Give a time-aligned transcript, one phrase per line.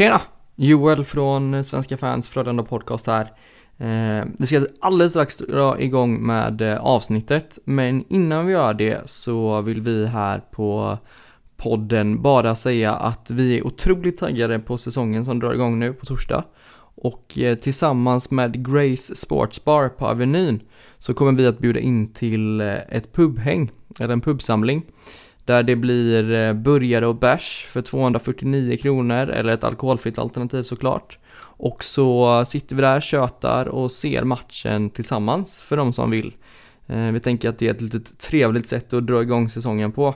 [0.00, 0.20] Tjena!
[0.56, 3.32] Joel från eh, Svenska fans Frölunda podcast här.
[3.78, 9.10] Eh, vi ska alldeles strax dra igång med eh, avsnittet, men innan vi gör det
[9.10, 10.98] så vill vi här på
[11.56, 16.06] podden bara säga att vi är otroligt taggade på säsongen som drar igång nu på
[16.06, 16.44] torsdag.
[16.94, 20.60] Och tillsammans med Grace Sports Bar på Avenyn
[20.98, 24.82] så kommer vi att bjuda in till ett pubhäng, eller en pubsamling.
[25.50, 31.18] Där det blir eh, burgare och bärs för 249 kronor, eller ett alkoholfritt alternativ såklart.
[31.38, 36.32] Och så sitter vi där, tjötar och ser matchen tillsammans för de som vill.
[36.86, 40.14] Eh, vi tänker att det är ett litet trevligt sätt att dra igång säsongen på.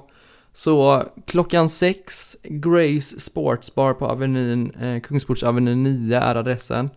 [0.52, 6.90] Så klockan sex, Grace Sports Bar på Avenyn, eh, Kungsportsavenyn 9 är adressen.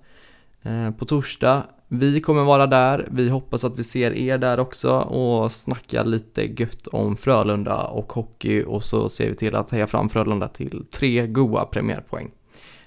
[0.64, 4.92] Eh, på torsdag vi kommer vara där, vi hoppas att vi ser er där också
[5.00, 9.88] och snacka lite gött om Frölunda och hockey och så ser vi till att heja
[9.88, 12.32] fram Frölunda till tre goa premiärpoäng.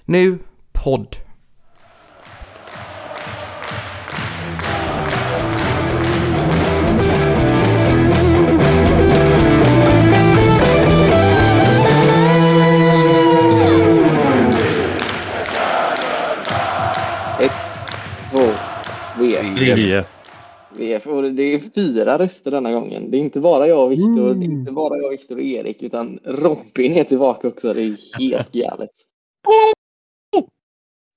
[0.05, 0.37] Nu,
[0.71, 1.15] podd!
[19.55, 19.77] VF.
[19.77, 20.05] VF.
[20.77, 21.07] VF.
[21.07, 23.11] Och det är fyra röster denna gången.
[23.11, 24.51] Det är inte bara jag och Viktor, det är Mm.
[24.51, 27.73] inte bara jag, Viktor och Erik, utan Robin är tillbaka också.
[27.73, 28.89] Det är helt galet.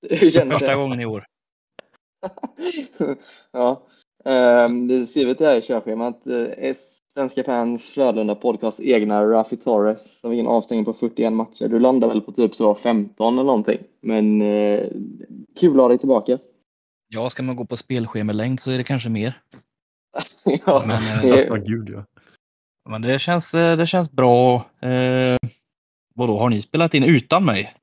[0.09, 0.75] Hur känns Första det?
[0.75, 1.25] gången i år.
[3.51, 3.81] ja.
[4.25, 6.21] Um, det är skrivet det här i körschemat.
[6.27, 6.73] Uh,
[7.13, 11.67] Svenska fans Frölunda podcast egna Rafi Torres som fick en avstängning på 41 matcher.
[11.67, 13.79] Du landar väl på typ så 15 eller någonting.
[14.01, 14.87] Men uh,
[15.59, 16.37] kul att ha dig tillbaka.
[17.07, 19.41] Ja, ska man gå på spelschemalängd så är det kanske mer.
[20.65, 22.05] ja, Men, eh, det- Ja, gud ja.
[22.89, 24.69] Men det känns, eh, det känns bra.
[24.79, 25.37] Eh,
[26.15, 27.75] vadå, har ni spelat in utan mig?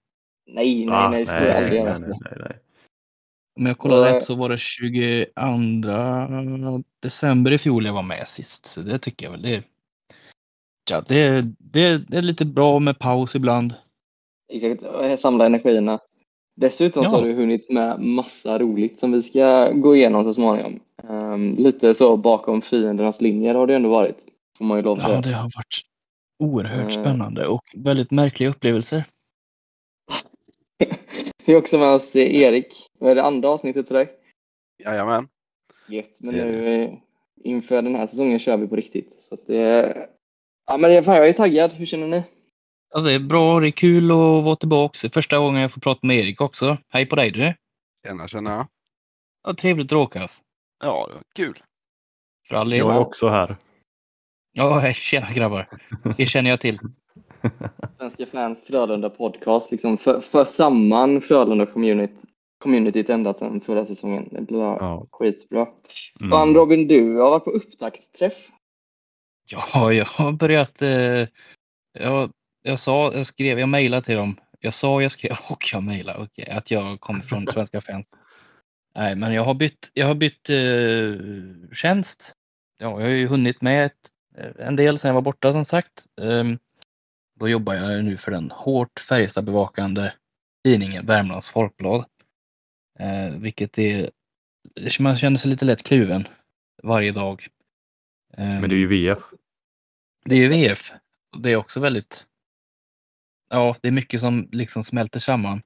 [0.46, 1.98] nej, nej, Ah, nej, det skulle jag aldrig nej, göra.
[1.98, 2.58] nej, nej, nej.
[3.56, 8.66] Om jag kollar rätt så var det 22 december i fjol jag var med sist.
[8.66, 9.42] Så det tycker jag väl.
[9.42, 9.62] Det,
[10.90, 13.74] ja, det, det, det är lite bra med paus ibland.
[14.52, 14.82] Exakt,
[15.20, 15.98] samla energierna.
[16.54, 17.18] Dessutom så Ja.
[17.18, 20.80] har du hunnit med massa roligt som vi ska gå igenom så småningom.
[21.08, 24.16] Ehm, lite så bakom fiendernas linjer har det ändå varit.
[24.58, 25.82] Får man ju lov Ja, det har varit
[26.38, 27.00] oerhört Eh.
[27.00, 29.04] spännande och väldigt märkliga upplevelser.
[31.46, 32.74] Vi har också med oss eh, Erik.
[32.98, 34.08] Vad är det andra avsnittet till dig?
[34.84, 35.28] Jajamän.
[35.88, 36.90] Gött, men Det är nu eh,
[37.44, 39.20] inför den här säsongen kör vi på riktigt.
[39.20, 39.96] Så att det,
[40.66, 41.72] ja, men det- fan, jag är taggad.
[41.72, 42.22] Hur känner ni?
[42.94, 45.08] Ja, det är bra, det är kul att vara tillbaka.
[45.12, 46.78] Första gången jag får prata med Erik också.
[46.88, 47.54] Hej på dig du!
[48.06, 48.68] Tjena, tjena.
[49.42, 50.42] Ja, trevligt att råkas.
[50.84, 51.62] Ja, det var kul.
[52.48, 52.72] För all.
[52.72, 53.56] Jag är också här.
[54.52, 55.68] Ja, tjena grabbar.
[56.16, 56.78] Det känner jag till.
[57.98, 62.14] Svenska fans Frölunda podcast liksom för, för samman Frölunda community,
[62.58, 64.28] communityt ända sedan förra säsongen.
[64.30, 65.06] Det blir Ja.
[65.10, 65.66] skitbra.
[66.20, 66.30] Mm.
[66.30, 68.48] Fan Robin, du har varit på upptaktsträff.
[69.50, 70.82] Ja, jag har börjat.
[70.82, 71.28] Eh,
[71.92, 72.30] jag,
[72.62, 74.40] jag sa, jag skrev, jag mejlade till dem.
[74.60, 78.06] Jag sa, jag skrev och jag mejlade okej, att jag kommer från Svenska fans.
[78.94, 82.32] Nej, men jag har bytt, jag har bytt eh, tjänst.
[82.78, 84.10] Ja, jag har ju hunnit med ett,
[84.58, 86.06] en del sedan jag var borta som sagt.
[86.20, 86.58] Ehm,
[87.40, 90.12] då jobbar jag nu för den hårt Färjestad-bevakande
[90.64, 92.04] tidningen Värmlands Folkblad.
[92.98, 94.10] Eh, vilket är,
[95.00, 96.28] man känner sig lite lätt kluven
[96.82, 97.48] varje dag.
[98.36, 99.18] Ehm, Men det är ju VF.
[100.24, 100.92] det är ju VF.
[101.38, 102.26] Det är också väldigt,
[103.52, 105.62] ja det är mycket som liksom smälter samman.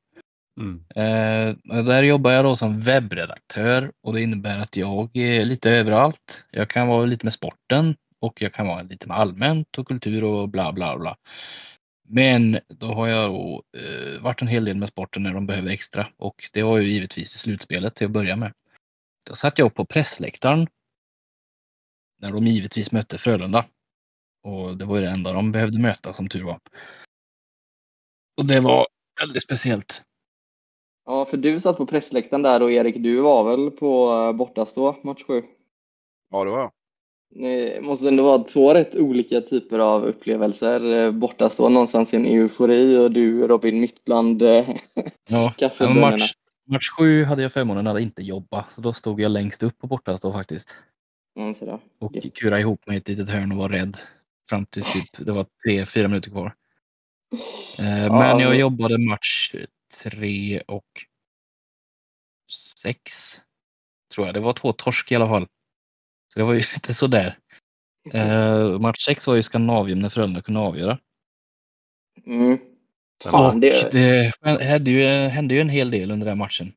[0.61, 0.85] Mm.
[0.95, 6.49] Eh, där jobbar jag då som webbredaktör och det innebär att jag är lite överallt.
[6.51, 10.25] Jag kan vara lite med sporten och jag kan vara lite med allmänt och kultur
[10.25, 11.17] och bla bla bla.
[12.09, 15.71] Men då har jag då, eh, varit en hel del med sporten när de behöver
[15.71, 18.53] extra och det var ju givetvis i slutspelet till att börja med.
[19.27, 20.67] Då satt jag på pressläktaren
[22.19, 23.65] när de givetvis mötte Frölunda.
[24.43, 26.61] Och det var ju det enda de behövde möta som tur var.
[28.37, 28.87] Och det var
[29.21, 30.03] väldigt speciellt.
[31.07, 34.97] Ja, för du satt på pressläktaren där och Erik, du var väl på eh, bortastå
[35.03, 35.43] match 7?
[36.31, 36.71] Ja, det var jag.
[37.31, 40.95] Det måste ändå vara två rätt olika typer av upplevelser.
[40.95, 44.69] Eh, Bortastå någonstans i en eufori och du Robin mitt bland eh,
[45.29, 46.11] Ja, kaffebönnorna.
[46.11, 46.33] match,
[46.67, 49.87] match sju hade jag förmånen att inte jobba, så då stod jag längst upp på
[49.87, 50.75] bortastå faktiskt.
[51.35, 51.79] Där.
[51.99, 53.99] Och kurade ihop mig i ett litet hörn och var rädd.
[54.49, 56.55] Fram till typ, det var tre, fyra minuter kvar.
[57.79, 59.55] Eh, men jag jobbade match
[60.03, 60.85] tre och
[62.83, 63.13] sex.
[64.15, 64.35] Tror jag.
[64.35, 65.47] Det var två torsk i alla fall.
[66.35, 67.39] Så det var ju inte sådär.
[68.13, 70.99] Eh, match sex var ju Skandinavium när Frölunda kunde avgöra.
[72.27, 72.59] Mm.
[73.23, 74.33] Fan, det- det
[74.65, 76.73] hände ju, hände ju en hel del under den matchen.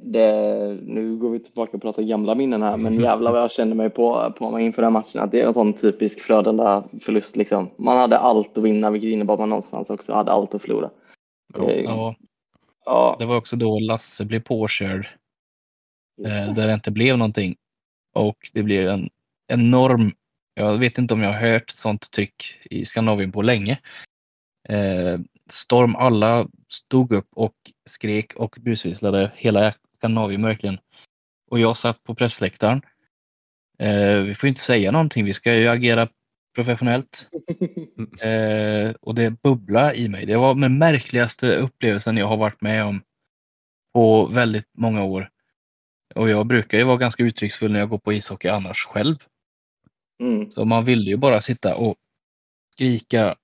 [0.00, 3.74] Det, nu går vi tillbaka och pratar gamla minnen här, men jävlar vad jag kände
[3.74, 5.22] mig på, på mig inför den matchen.
[5.22, 7.36] Att det är en sån typisk Frölunda-förlust.
[7.36, 7.70] Liksom.
[7.78, 10.90] Man hade allt att vinna, vilket innebar att man någonstans också hade allt att förlora.
[11.54, 11.70] Ja.
[11.70, 12.14] Eh, Ja,
[12.84, 13.16] ja.
[13.18, 15.08] det var också då Lasse blev påkörd.
[16.24, 17.56] eh, där det inte blev någonting.
[18.14, 19.10] Och det blev en
[19.48, 20.12] enorm,
[20.54, 23.78] jag vet inte om jag har hört sånt tryck i Skandinavien på länge.
[24.68, 25.20] Eh,
[25.50, 27.54] storm, alla stod upp och
[27.86, 30.78] skrek och busvisslade hela Skandinavien verkligen.
[31.50, 32.82] Och jag satt på pressläktaren.
[33.78, 36.08] Eh, vi får inte säga någonting, vi ska ju agera
[36.54, 37.30] professionellt.
[38.22, 40.26] Eh, och det bubblar i mig.
[40.26, 43.02] Det var den märkligaste upplevelsen jag har varit med om
[43.94, 45.30] på väldigt många år.
[46.14, 49.16] Och jag brukar ju vara ganska uttrycksfull när jag går på ishockey annars själv.
[50.20, 50.50] Mm.
[50.50, 51.96] Så man ville ju bara sitta och
[52.74, 53.36] skrika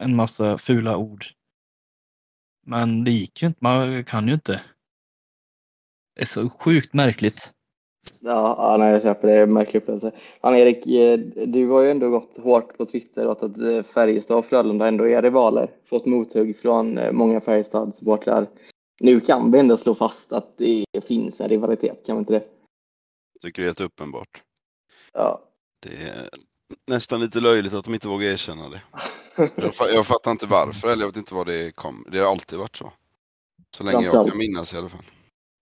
[0.00, 1.26] en massa fula ord.
[2.64, 4.62] Men det gick ju inte, man kan ju inte.
[6.14, 7.52] Det är så sjukt märkligt.
[8.20, 9.34] Ja, ja nej, jag köper det.
[9.34, 10.12] Det är en märklig upplevelse.
[10.40, 14.38] Fan Erik, eh, du har ju ändå gått hårt på Twitter och att eh, Färjestad
[14.38, 15.70] och Frölunda ändå är rivaler.
[15.84, 18.46] Fått mothugg från eh, många Färjestad-supportrar.
[19.00, 22.44] Nu kan vi ändå slå fast att det finns en rivalitet, kan vi inte det?
[23.42, 24.42] Tycker det är helt uppenbart.
[25.12, 25.42] Ja.
[25.80, 26.28] Det är
[26.86, 28.82] nästan lite löjligt att de inte vågar erkänna det.
[29.36, 32.06] Jag, jag fattar inte varför, eller jag vet inte vad det kom.
[32.12, 32.92] Det har alltid varit så.
[33.76, 35.04] Så länge jag kan minnas i alla fall.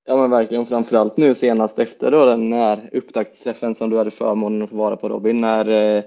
[0.04, 4.62] Ja men verkligen, framförallt nu senast efter då den här upptaktsträffen som du hade förmånen
[4.62, 6.04] att få vara på Robin, när eh,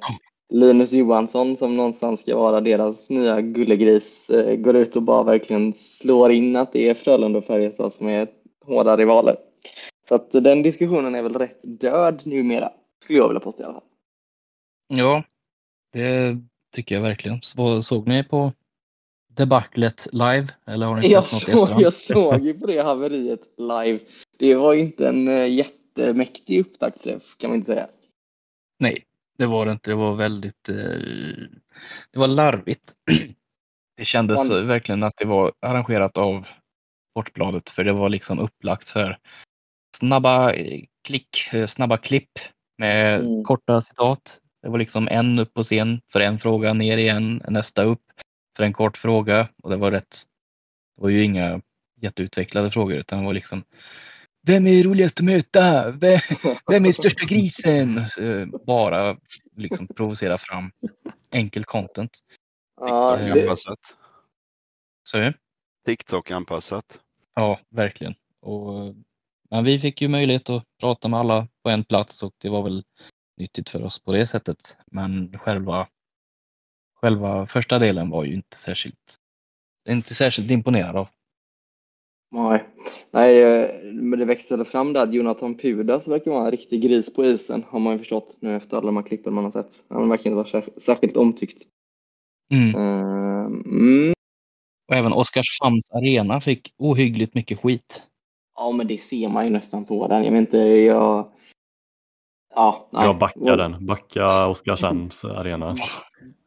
[0.49, 5.73] Linus Johansson som någonstans ska vara deras nya gullegris eh, går ut och bara verkligen
[5.73, 8.27] slår in att det är Frölunda och Färjestad som är
[8.65, 9.35] hårda rivaler.
[10.09, 12.71] Så att den diskussionen är väl rätt död numera,
[13.03, 13.83] skulle jag vilja påstå i alla fall.
[14.87, 15.23] Ja,
[15.93, 16.37] det
[16.75, 17.39] tycker jag verkligen.
[17.41, 18.53] Så, såg ni på
[19.27, 20.47] debaclet live?
[20.67, 23.99] Eller har ni Jag såg, jag såg ju på det haveriet live.
[24.39, 27.87] Det var inte en eh, jättemäktig upptaktsträff kan man inte säga.
[28.79, 29.03] Nej,
[29.37, 29.89] det var det inte.
[29.91, 30.69] Det var väldigt...
[30.69, 30.75] Eh,
[32.11, 32.93] det var larvigt.
[33.97, 36.45] Det kändes Man- verkligen att det var arrangerat av
[37.11, 39.17] Sportbladet för det var liksom upplagt för
[39.97, 41.37] snabba eh, klick,
[41.67, 42.31] snabba klipp
[42.77, 43.43] med Mm.
[43.43, 44.39] korta citat.
[44.65, 48.01] Det var liksom en upp på scen för en fråga, ner igen, nästa upp
[48.57, 50.23] för en kort fråga och det var rätt.
[50.95, 51.61] Det var ju inga
[52.01, 53.63] jätteutvecklade frågor utan det var liksom
[54.47, 55.91] Vem är roligast att möta?
[55.91, 56.19] Vem,
[56.71, 58.05] vem är största grisen?
[58.65, 59.17] Bara
[59.55, 60.71] liksom provocera fram
[61.31, 62.19] enkel content.
[62.81, 63.79] Ja, Eh, det, Anpassat.
[67.35, 68.15] Ja, verkligen.
[68.41, 68.95] Och,
[69.49, 72.63] men vi fick ju möjlighet att prata med alla på en plats och det var
[72.63, 72.83] väl
[73.37, 74.77] nyttigt för oss på det sättet.
[74.85, 75.87] Men själva,
[77.01, 79.15] själva första delen var ju inte särskilt,
[79.89, 81.07] inte särskilt imponerad av.
[82.31, 82.63] nej.
[83.11, 87.13] nej, eh, men det växte fram där att Jonathan Pudas verkar vara en riktig gris
[87.15, 89.83] på isen, har man ju förstått nu efter alla de här klippen man har sett.
[89.89, 91.63] Han verkar inte vara sär- särskilt omtyckt.
[92.51, 92.75] Mm.
[92.75, 93.05] Eh,
[93.65, 94.13] Mm,
[94.87, 98.07] Och även Oskarshamns arena fick ohyggligt mycket skit.
[98.55, 100.23] ja, men det ser man ju nästan på den.
[100.23, 101.31] Jag vet inte, jag...
[102.55, 103.05] Ja, nej.
[103.05, 103.85] Jag backar den.
[103.85, 105.77] Backa Oskarshamns arena.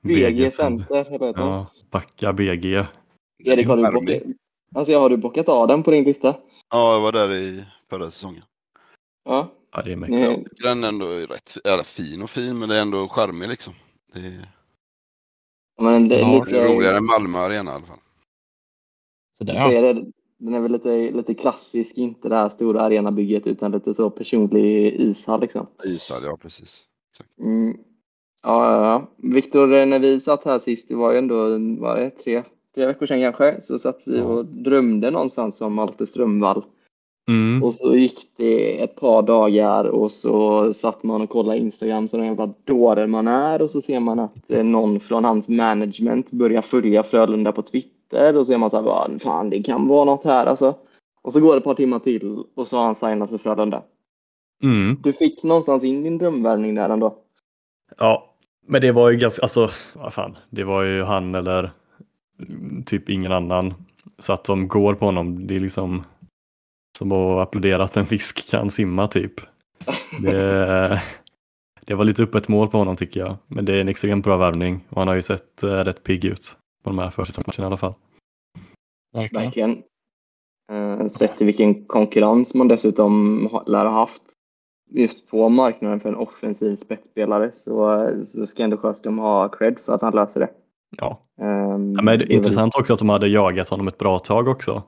[0.02, 1.06] BG Center?
[1.36, 2.84] Ja, backa BG.
[3.44, 4.22] Erik, har du, bockat,
[4.74, 6.36] alltså, har du bockat av den på din lista?
[6.70, 8.42] Ja, jag var där i förra säsongen.
[9.24, 9.48] Ja.
[9.72, 10.62] Ja, det är mäktigt.
[10.62, 13.74] Den ändå är rätt eller fin och fin, men det är ändå charmig liksom.
[14.12, 14.48] Det är,
[15.80, 16.96] men det är Ja, det är roligare lite...
[16.96, 17.98] än Malmö Arena i alla fall.
[19.32, 19.94] Så där, ja.
[20.38, 24.94] Den är väl lite, lite klassisk, inte det här stora arenabygget utan lite så personlig
[25.00, 25.66] ishall liksom.
[25.84, 26.84] Ishall, ja precis.
[27.12, 27.38] Exakt.
[27.38, 27.76] Mm.
[28.42, 29.06] Ja, ja, ja.
[29.16, 31.36] Viktor, när vi satt här sist, det var ju ändå
[31.80, 32.42] var det, tre,
[32.74, 34.24] tre veckor sedan kanske, så satt vi Ja.
[34.24, 36.64] och drömde någonstans om Malte Strömvall.
[37.28, 37.62] Mm.
[37.62, 42.18] Och så gick det ett par dagar och så satt man och kollade Instagram som
[42.18, 46.30] den jävla dåre man är och så ser man att eh, någon från hans management
[46.30, 49.88] börjar följa Frölunda på Twitter och så är man så här, "Vad fan det kan
[49.88, 50.74] vara något här alltså.
[51.22, 53.82] Och så går det ett par timmar till och så har han signat för Frölunda.
[54.62, 54.96] Mm.
[55.02, 57.18] Du fick någonstans in din drömvärvning där ändå.
[57.98, 58.34] Ja,
[58.66, 61.70] men det var ju ganska, alltså, vad fan, det var ju han eller
[62.48, 63.74] mm, typ ingen annan.
[64.18, 66.04] Så att de går på honom, det är liksom
[66.98, 69.32] som att applådera att en fisk kan simma typ.
[70.22, 71.02] Det,
[71.84, 73.36] det var lite öppet mål på honom tycker jag.
[73.46, 76.24] Men det är en extremt bra värvning och han har ju sett eh, rätt pigg
[76.24, 77.94] ut på de här försäsongsmatcherna i alla fall.
[79.12, 79.44] Verkligen.
[79.44, 79.82] Verkligen.
[80.72, 84.22] Eh, sett till vilken konkurrens man dessutom ha- lär ha haft
[84.90, 89.92] just på marknaden för en offensiv spetsspelare så, så ska ändå Sjöström ha cred för
[89.92, 90.50] att han löser det.
[90.96, 91.22] Ja.
[91.40, 94.48] Ehm, Ja, men det är intressant också att de hade jagat honom ett bra tag
[94.48, 94.82] också.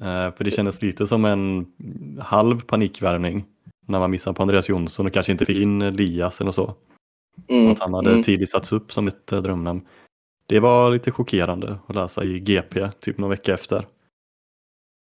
[0.00, 1.66] Eh, för det kändes lite som en
[2.20, 3.44] halv panikvärvning
[3.86, 6.74] när man missade på Andreas Jonsson och kanske inte fick in Elias eller så.
[7.48, 8.22] mm, Att han hade mm.
[8.22, 9.80] tidigt satts upp som ett eh, drömnamn.
[10.48, 13.86] Det var lite chockerande att läsa i GP typ någon vecka efter.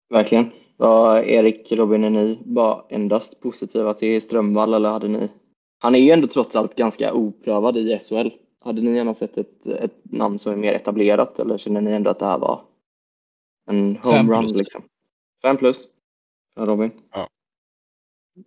[0.09, 0.51] Verkligen.
[0.77, 5.31] Var Erik, Robin, är ni bara endast positiva till Strömvall eller hade ni?
[5.79, 8.29] Han är ju ändå trots allt ganska oprövad i SHL.
[8.63, 12.11] Hade ni gärna sett ett, ett namn som är mer etablerat eller känner ni ändå
[12.11, 12.65] att det här var
[13.71, 14.59] en Fem homerun plus.
[14.59, 14.83] liksom?
[15.43, 15.89] Fem plus.
[16.55, 16.91] Ja, Robin.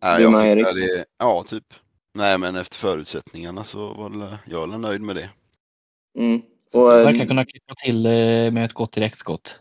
[0.02, 0.66] Nej, Du jag med, Erik?
[0.76, 1.74] det, ja, typ.
[2.14, 5.30] Nej, men efter förutsättningarna så var det, jag är nöjd med det.
[6.20, 6.42] Mm.
[6.74, 8.12] Och, att- eh, Verkar kunna klippa till eh,
[8.52, 9.60] med ett gott direktskott.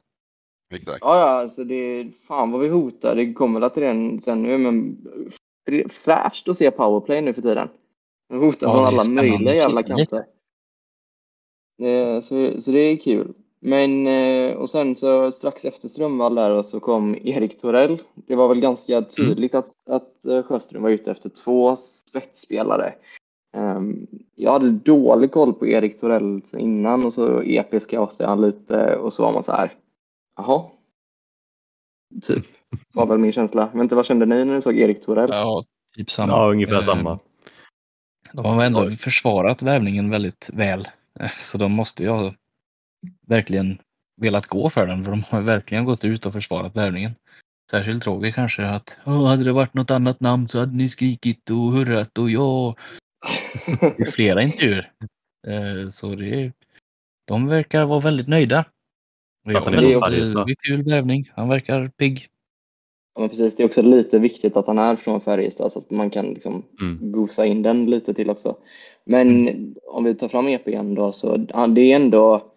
[0.75, 0.99] Exakt.
[1.01, 3.17] Ja, ja, alltså det fan vad vi hotar.
[3.17, 4.97] Det kommer väl till den sen nu, men
[6.05, 7.69] fräscht att se powerplay nu för tiden.
[8.29, 10.25] Vi hotar Ja, från är alla möjliga jävla kanter.
[11.79, 13.35] Det, så, så det är kul.
[13.61, 18.03] Men, eh, och sen så strax efter Strömvall där och så kom Erik Torell.
[18.15, 22.95] Det var väl ganska tydligt att, att eh, Sjöström var ute efter två spetsspelare.
[23.53, 28.97] Ehm, jag hade dålig koll på Erik Torell innan och så EP scoutade han lite
[28.97, 29.73] och så var man så här.
[30.37, 30.65] Jaha.
[32.23, 32.47] Typ.
[32.93, 33.69] Var väl min känsla.
[33.73, 35.31] Men inte vad kände ni när ni såg Erik Torell?
[35.33, 35.65] Ja,
[35.97, 36.33] typ samma.
[36.33, 37.19] Ja, ungefär Eh, samma.
[38.33, 40.89] De har ändå försvarat värvningen väldigt väl.
[41.21, 42.35] Eh, Så de måste ju ha
[43.27, 43.79] verkligen
[44.17, 45.05] velat gå för den.
[45.05, 47.13] För de har verkligen gått ut och försvarat värvningen.
[47.71, 51.51] Särskilt Roger kanske att "Åh, hade det varit något annat namn så hade ni skrikit
[51.51, 52.75] och hurrat och ja.
[53.99, 54.93] I flera intervjuer.
[55.47, 56.53] Eh, Så det
[57.25, 58.65] de verkar vara väldigt nöjda.
[59.45, 61.31] Det är kul värvning.
[61.35, 62.29] Han verkar pigg.
[63.15, 63.57] Ja, men precis.
[63.57, 66.63] Det är också lite viktigt att han är från Färjestad så att man kan liksom
[66.81, 67.13] Mm.
[67.13, 68.57] gosa in den lite till också.
[69.05, 69.49] Men
[69.87, 72.53] om vi tar fram EP igen då så ja, det är ändå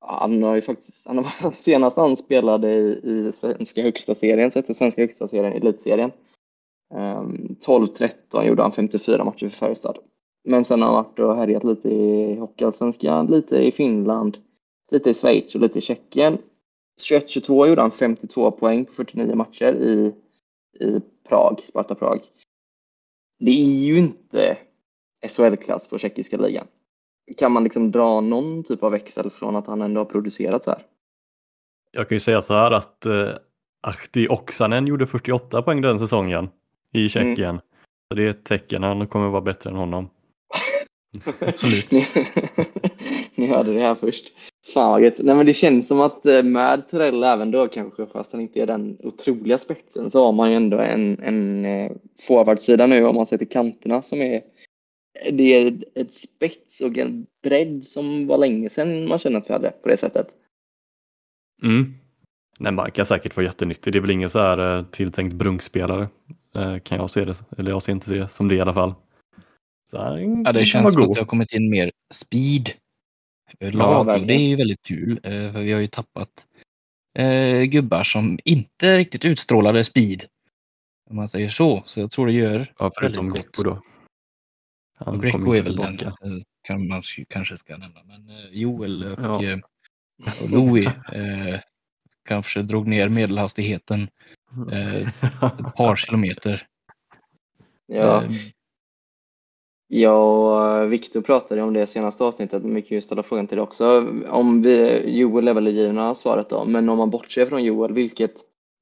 [0.00, 4.58] han har ju faktiskt, han har, senast han spelade i, i svenska högsta serien, så
[4.58, 6.10] heter svenska högsta serien, elitserien.
[6.94, 9.98] Ehm, 12-13 gjorde han 54 matcher för Färjestad.
[10.44, 14.36] Men sen har han varit och härjat lite i Hockeyallsvenskan, lite i Finland,
[14.90, 16.38] lite i Schweiz och lite i Tjeckien.
[17.10, 20.14] 21-22 gjorde han 52 poäng på 49 matcher i,
[20.84, 22.20] i Prag, Sparta Prag.
[23.38, 24.58] Det är ju inte
[25.28, 26.66] SHL-klass på tjeckiska ligan.
[27.36, 30.70] Kan man liksom dra någon typ av växel från att han ändå har producerat så
[30.70, 30.82] här?
[31.92, 33.28] Jag kan ju säga så här att eh,
[33.82, 36.48] Ahti Oksanen gjorde 48 poäng den säsongen
[36.92, 37.60] i Tjeckien.
[38.08, 40.08] Så det är ett tecken, han kommer vara bättre än honom.
[41.40, 41.92] Absolut.
[41.92, 42.06] ni,
[43.34, 44.32] ni hörde det här först.
[44.74, 45.18] Fan vad gött.
[45.18, 48.60] Nej men det känns som att eh, med Torell även då kanske, fast han inte
[48.60, 51.92] är den otroliga spetsen, så har man ju ändå en, en eh,
[52.26, 54.42] forwardsida nu om man ser till kanterna som är
[55.32, 59.52] det är ett spets och en bredd som var länge sedan man kände att vi
[59.52, 60.28] hade på det sättet.
[61.62, 61.94] Mm.
[62.58, 63.92] Nej, man kan säkert vara jättenyttig.
[63.92, 66.08] Det är väl ingen så här eh, tilltänkt brunkspelare.
[66.56, 67.42] Eh, kan jag se det.
[67.58, 68.94] Eller jag ser inte det som det i alla fall.
[69.90, 72.70] Så här, Ja, kan det känns som att det har kommit in mer speed.
[73.58, 74.26] Ja, Lag, och verkligen.
[74.28, 75.20] det är ju väldigt kul.
[75.22, 76.46] eh, För vi har ju tappat
[77.18, 80.24] eh, gubbar som inte riktigt utstrålade speed.
[81.10, 81.82] Om man säger så.
[81.86, 83.82] Så jag tror det gör Ja, förutom väldigt Greco då.
[84.98, 86.26] Han Greco är väl den tillbaka.
[86.26, 88.00] eh, kan man kanske ska nämna.
[88.04, 89.44] Men eh, Joel och, Ja.
[89.44, 89.58] eh,
[90.42, 91.60] och Louis eh,
[92.28, 94.08] kanske drog ner medelhastigheten
[94.72, 95.02] eh,
[95.42, 96.66] ett par kilometer.
[97.86, 98.30] Ja, Eh,
[99.88, 103.56] Jag och Viktor pratade om det senaste avsnittet, men vi kan ju ställa frågan till
[103.56, 103.98] det också.
[104.28, 107.92] Om vi, Joel är väl det givna svaret då, men om man bortser från Joel,
[107.92, 108.34] vilket,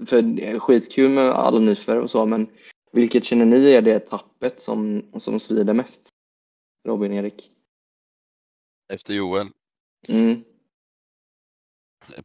[0.07, 2.47] för det är skitkul med alla nyförvärv och så, men
[2.93, 6.09] vilket känner ni är det tappet som, som svider mest?
[6.89, 7.51] Robin, Erik?
[8.93, 9.47] Efter Joel,
[10.09, 10.45] Mm,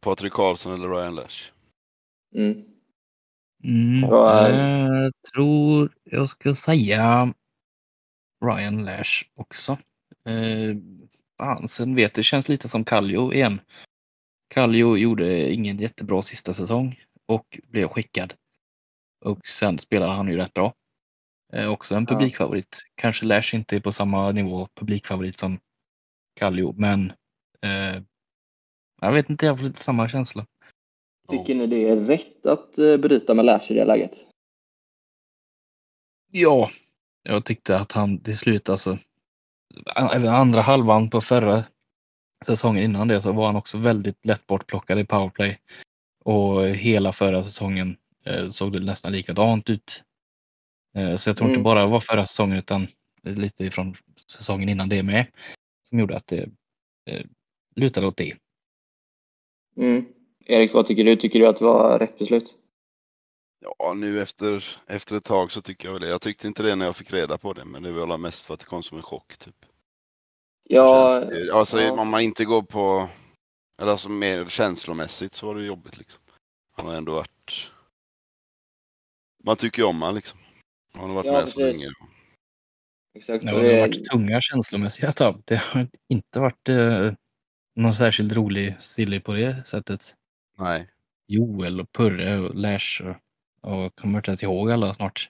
[0.00, 1.52] Patrik Karlsson eller Ryan Lash.
[2.34, 2.64] mm.
[3.64, 7.34] Mm, är- jag tror jag ska säga
[8.44, 9.72] Ryan Lash också.
[10.24, 10.76] Eh,
[11.38, 13.60] fan, sen vet det känns lite som Kallio igen.
[14.48, 18.34] Kallio gjorde ingen jättebra sista säsong och blev skickad.
[19.24, 20.74] Och sen spelade han ju rätt bra.
[21.52, 22.14] Eh, också en Ja.
[22.14, 22.82] publikfavorit.
[22.94, 25.58] Kanske Lash inte är på samma nivå publikfavorit som
[26.34, 27.12] Kallio, men
[27.62, 28.02] eh,
[29.00, 30.46] jag vet inte, jag får lite samma känsla.
[31.30, 34.26] Tycker ni det är rätt att eh, bryta med Lash i det läget?
[36.32, 36.70] Ja,
[37.22, 38.98] jag tyckte att han till slut alltså.
[39.96, 41.64] Även andra halvan på förra
[42.46, 45.58] säsongen innan det så var han också väldigt lätt bortplockad i powerplay.
[46.24, 50.04] Och hela förra säsongen eh, såg det nästan likadant ut.
[50.94, 51.54] Eh, så jag tror Mm.
[51.54, 52.88] inte bara det var förra säsongen utan
[53.22, 53.94] lite ifrån
[54.32, 55.26] säsongen innan det med.
[55.88, 56.48] Som gjorde att det,
[57.76, 58.36] lutar åt det.
[59.76, 60.04] Mm.
[60.50, 61.16] Erik, vad tycker du?
[61.16, 62.54] Tycker du att det var rätt beslut?
[63.78, 66.08] Ja, nu efter, efter ett tag så tycker jag väl det.
[66.08, 68.54] Jag tyckte inte det när jag fick reda på det, men det var mest för
[68.54, 69.36] att det kom som en chock.
[69.36, 69.66] Typ.
[70.68, 71.92] Ja, Alltså ja.
[72.00, 73.08] om man inte går på,
[73.82, 76.20] eller alltså mer känslomässigt så var det jobbigt liksom.
[76.72, 77.70] Han har ändå varit,
[79.44, 80.38] man tycker ju om han liksom.
[80.92, 81.54] Han har varit Ja, med precis.
[81.54, 81.94] så länge.
[83.14, 83.44] exakt.
[83.44, 85.36] Det har det- varit tunga känslomässiga tapp.
[85.44, 87.12] Det har inte varit eh,
[87.76, 90.14] någon särskilt rolig silly på det sättet.
[90.60, 90.86] Nej.
[91.26, 93.02] Joel och Purre och Lash
[93.62, 95.28] och, och kommer inte ens ihåg alla snart.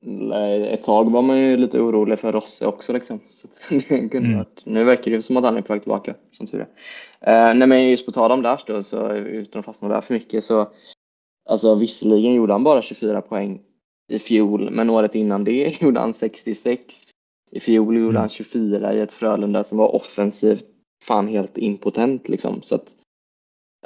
[0.00, 3.20] Nej, Ett tag var man ju lite orolig för Rosse också liksom.
[3.30, 4.36] Så det kunde Mm.
[4.38, 4.62] varit.
[4.64, 6.60] Nu verkar det ju som att han är på väg tillbaka, som tur
[7.20, 7.50] är.
[7.50, 10.14] Eh, nej men just på tal om Dash då, så utan att fastna där för
[10.14, 10.68] mycket så
[11.50, 13.60] Alltså visserligen gjorde han bara 24 poäng
[14.08, 16.94] i fjol, men året innan det gjorde han 66.
[17.50, 18.20] I fjol gjorde Mm.
[18.20, 20.64] han 24 i ett Frölunda som var offensivt
[21.04, 22.62] fan helt impotent liksom.
[22.62, 22.84] Så att,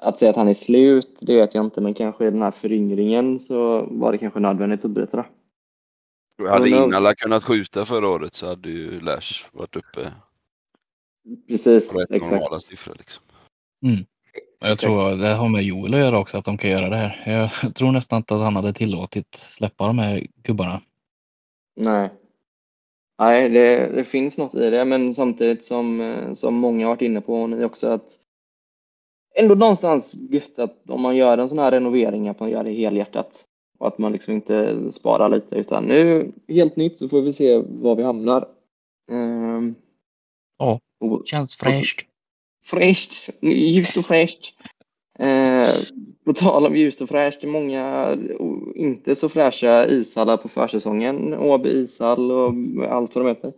[0.03, 2.51] att säga att han är slut, det vet jag inte, men kanske i den här
[2.51, 5.27] föryngringen så var det kanske nödvändigt att bryta det.
[6.49, 6.69] Hade.
[6.69, 10.13] Innala kunnat skjuta förra året så hade ju Lash varit uppe
[11.49, 12.33] Precis, på rätt exakt.
[12.33, 13.25] normala siffror liksom.
[14.61, 16.97] Och Jag tror det har med Joel att göra också, att de kan göra det
[16.97, 17.23] här.
[17.63, 20.83] Jag tror nästan inte att han hade tillåtit släppa de här gubbarna.
[21.77, 22.11] Nej.
[23.19, 27.03] Nej, det, det finns något i det, men samtidigt som, eh, som många har varit
[27.03, 28.19] inne på, och ni också, att
[29.35, 32.73] ändå någonstans gött att om man gör en sån här renovering, att man gör det
[32.73, 33.45] helhjärtat.
[33.79, 37.63] Och att man liksom inte sparar lite, utan nu helt nytt så får vi se
[37.67, 38.49] var vi hamnar.
[39.13, 39.75] Ehm,
[40.59, 40.81] Ja.
[41.01, 42.07] och- Känns fräscht.
[42.65, 44.55] Fräscht, ljust och fräscht.
[45.19, 45.69] Eh,
[46.25, 48.13] på tal om ljust och fräscht, det är många
[48.75, 51.35] inte så fräscha ishallar på försäsongen.
[51.35, 52.53] Åby ishall och
[52.89, 53.53] allt vad de heter.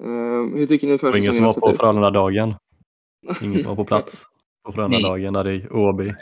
[0.00, 1.76] Eh, hur tycker ni Och ingen försäsongen som har var sett på ut?
[1.80, 2.54] Frölunda-dagen.
[3.42, 4.22] Ingen som var på plats
[4.64, 6.14] på Frölunda-dagen där i Åby.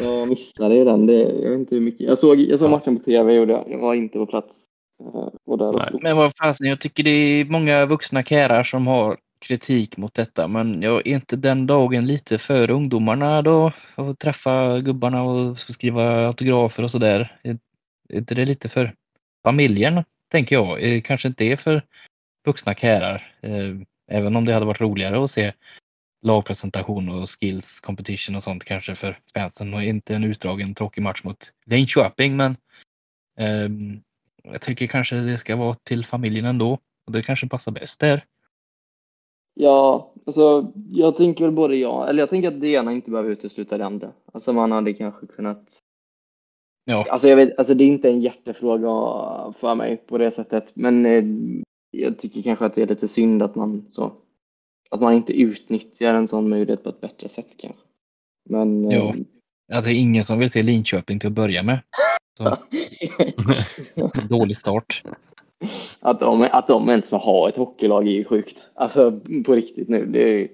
[0.00, 1.06] Jag missade ju den.
[1.06, 2.00] Det, jag, vet inte hur mycket.
[2.00, 2.70] jag såg, jag såg Ja.
[2.70, 4.66] matchen på tv och det- jag var inte på plats.
[5.00, 6.02] Eh, och där och.
[6.02, 10.48] Men vad fasen, jag tycker det är många vuxna kärar som har kritik mot detta.
[10.48, 13.72] Men jag är inte den dagen lite för ungdomarna då?
[13.94, 17.38] Att träffa gubbarna och skriva autografer och sådär.
[17.42, 17.58] Är
[18.08, 18.94] är inte det lite för
[19.44, 20.82] familjen, tänker jag?
[20.82, 21.82] Eh, Kanske inte är för
[22.46, 23.32] vuxna kärar.
[23.42, 23.74] Eh,
[24.10, 25.52] Även om det hade varit roligare att se
[26.24, 31.24] lagpresentation och skills competition och sånt kanske för fansen och inte en utdragen tråkig match
[31.24, 32.36] mot Linköping.
[32.36, 32.56] Men
[33.36, 34.00] ehm,
[34.42, 36.78] jag tycker kanske det ska vara till familjen ändå.
[37.06, 38.24] Och det kanske passar bäst där.
[39.54, 43.30] Ja, alltså jag tänker väl både ja, eller jag tänker att det ena inte behöver
[43.30, 44.12] utesluta det andra.
[44.32, 45.68] Alltså man hade kanske kunnat
[46.84, 48.88] Ja, Alltså, jag vet, alltså det är inte en hjärtefråga
[49.52, 50.76] för mig på det sättet.
[50.76, 51.24] Men eh,
[51.90, 54.12] jag tycker kanske att det är lite synd att man så
[54.94, 57.80] att man inte utnyttjar en sån möjlighet på ett bättre sätt kanske.
[58.50, 59.14] Men eh, Ja.
[59.72, 61.78] att det är ingen som vill se Linköping till att börja med.
[64.28, 65.02] Dålig start.
[66.00, 68.58] att, de, att de ens får ha ett hockeylag är ju sjukt.
[68.74, 70.06] Alltså på riktigt nu.
[70.06, 70.48] Det är,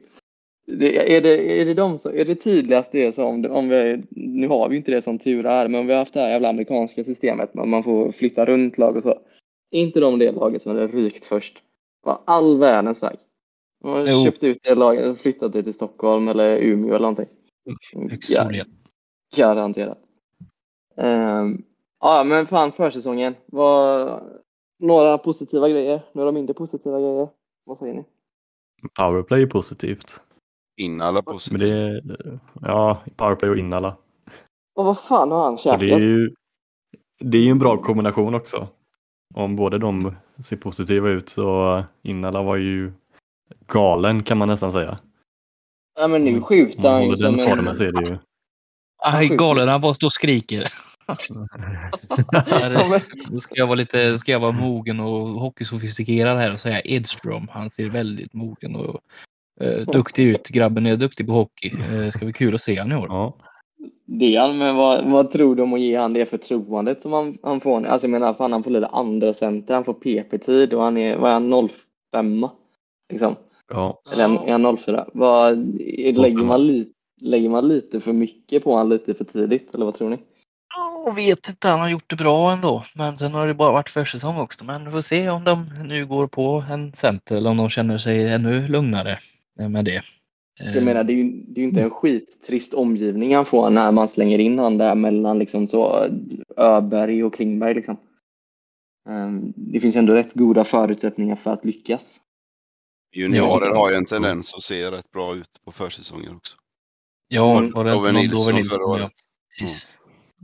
[0.67, 4.49] det, är, det, är, det de som, är det tydligast det som, om vi, nu
[4.49, 7.05] har vi inte det som tur är, men vi har haft det här jävla amerikanska
[7.05, 9.19] systemet, men man får flytta runt lag och så.
[9.71, 11.63] Är inte de det laget som hade rykt först?
[12.03, 13.17] Var all världens väg.
[13.83, 14.25] Har Jo.
[14.25, 17.27] köpt ut det laget och flyttat det till Stockholm eller Umeå eller någonting.
[18.11, 18.65] Högst Ja.
[19.37, 19.99] Garanterat.
[20.97, 21.63] Um,
[22.01, 23.35] ja, men fan försäsongen.
[23.47, 24.23] Var
[24.79, 27.29] några positiva grejer, några mindre positiva grejer.
[27.65, 28.05] Vad säger ni?
[28.99, 30.21] Powerplay är positivt.
[30.77, 31.61] Innala positivt.
[31.61, 33.97] Men det är, ja, powerplay och Innala.
[34.75, 35.81] Och vad fan har han käkat?
[35.81, 36.35] det är ju
[37.19, 38.69] det är ju en bra kombination också.
[39.35, 40.15] Om båda de
[40.45, 42.93] ser positiva ut så Innala var ju
[43.67, 44.99] galen kan man nästan säga.
[46.01, 47.51] Ja, men nu skjuter man han ju som den en...
[47.51, 48.19] formen så är det ju.
[49.03, 50.73] Aj, galen, han bara står och skriker.
[53.31, 57.49] Nu ska jag vara lite, ska jag vara mogen och hockeysofistikerad här och säga Edström.
[57.51, 59.01] Han ser väldigt mogen och
[59.61, 60.49] eh, duktig ut.
[60.49, 61.73] Grabben är duktig på hockey.
[61.93, 63.07] Eh, ska bli kul att se han i år.
[63.09, 63.37] Ja.
[64.05, 67.13] Det är han, men vad, vad tror du om att ge han det förtroendet som
[67.13, 67.87] han, han får?
[67.87, 71.17] Alltså jag menar, fan han får lite andra center, han får PP-tid och han är,
[71.17, 71.69] vad är han,
[72.13, 72.49] 05
[73.11, 73.37] liksom.
[73.69, 74.03] ja.
[74.13, 75.07] Eller är han 04?
[75.13, 75.59] Vad,
[76.17, 76.89] lägger, man li,
[77.21, 80.19] lägger man lite för mycket på han lite för tidigt, eller vad tror ni?
[81.05, 82.85] Jag vet inte, han har gjort det bra ändå.
[82.95, 84.65] Men sen har det bara varit försäsong också.
[84.65, 87.99] Men vi får se om de nu går på en center eller om de känner
[87.99, 89.19] sig ännu lugnare
[89.69, 90.03] med det.
[90.75, 93.93] Jag menar, det är ju det är ju inte en skittrist omgivning han får när
[93.93, 96.07] man slänger in han där mellan liksom så
[96.57, 97.97] Öberg och Klingberg liksom.
[99.09, 102.21] Ehm, Det finns ändå rätt goda förutsättningar för att lyckas.
[103.13, 106.57] Juniorer har ju en tendens att se rätt bra ut på försäsonger också.
[107.29, 107.73] Ja, Mm.
[107.73, 109.03] var det inte Nilsson förra året.
[109.03, 109.09] Ja,
[109.61, 109.89] precis.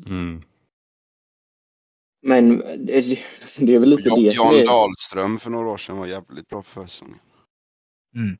[0.06, 0.42] Mm.
[2.22, 3.18] Men det,
[3.58, 4.66] det är väl lite Jan, det Jan är...
[4.66, 7.18] Dahlström för några år sedan var jävligt bra på försäsongen.
[8.14, 8.38] Mm.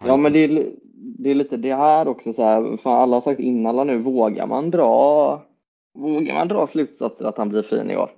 [0.00, 3.20] Ja men det är, det är lite det här också så här, fan alla har
[3.20, 5.46] sagt innan alla nu, vågar man dra
[5.94, 8.10] Vågar man dra slutsatser att han blir fin i år?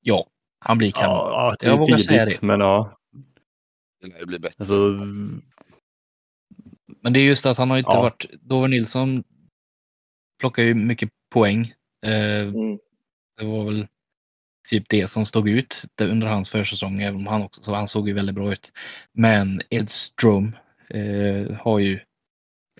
[0.00, 0.26] Ja,
[0.58, 1.16] han blir kanon.
[1.16, 2.99] Ja, ja, det är tidigt, men ja.
[4.00, 4.54] Det lär ju bli bättre.
[4.58, 4.74] Alltså,
[7.02, 8.02] Men det är just att han har inte Ja.
[8.02, 8.26] varit...
[8.40, 9.24] Dover Nilsson
[10.38, 11.74] plockar ju mycket poäng.
[12.06, 12.78] Eh, Mm.
[13.36, 13.86] det var väl
[14.68, 18.08] typ det som stod ut under hans försäsong, även om han också så han såg
[18.08, 18.72] ju väldigt bra ut.
[19.12, 20.56] Men Edström
[20.88, 22.00] eh, har ju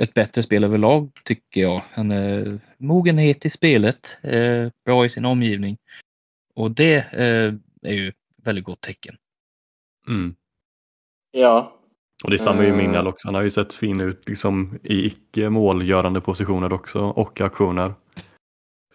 [0.00, 1.82] ett bättre spel överlag tycker jag.
[1.90, 5.78] Han är mogenhet i spelet, eh, bra i sin omgivning.
[6.54, 7.54] Och det eh,
[7.90, 9.16] är ju väldigt gott tecken.
[10.08, 10.34] mm.
[11.30, 11.76] Ja.
[12.24, 12.76] Och det är samma ju Eh.
[12.76, 13.28] Minnal också.
[13.28, 17.94] Han har ju sett fin ut liksom, i icke målgörande positioner också och aktioner.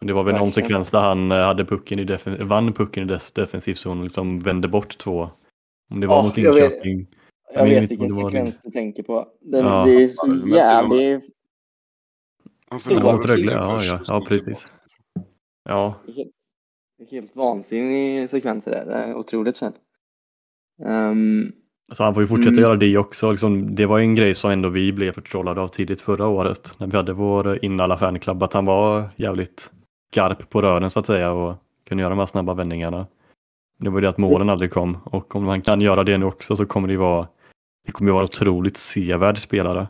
[0.02, 0.67] Det var väl någon Verkligen.
[0.67, 4.04] sekvens där han eh, hade pucken i defen- vann pucken i def- defensiv zon och
[4.04, 5.30] liksom vände bort två.
[5.91, 6.71] Om det var Ja, mot jag vet.
[6.71, 7.08] Linköping.
[7.54, 9.28] Jag jag vet vilken om det var sekvens du tänker på.
[9.41, 9.86] Den, Ja.
[9.86, 11.24] Det är så jävligt
[12.69, 14.74] Han Det förlorade Rögle, ja, ja, ja precis.
[15.69, 16.32] Ja, helt,
[17.12, 19.15] helt vansinnig sekvens det där.
[19.15, 19.76] Otroligt fint.
[20.86, 21.52] Ehm,
[21.91, 22.62] så han får ju fortsätta Mm.
[22.62, 23.32] göra det också.
[23.32, 26.74] Liksom, det var ju en grej som ändå vi blev förtrollade av tidigt förra året
[26.80, 29.71] när vi hade vår inalla fanclub att han var jävligt
[30.12, 31.56] skarp på rören så att säga och
[31.88, 33.08] kunde göra de här snabba vändningarna.
[33.80, 36.26] Det var ju det att målen aldrig kom och om han kan göra det nu
[36.26, 37.28] också så kommer det ju vara
[37.86, 39.88] det kommer ju vara otroligt sevärd spelare.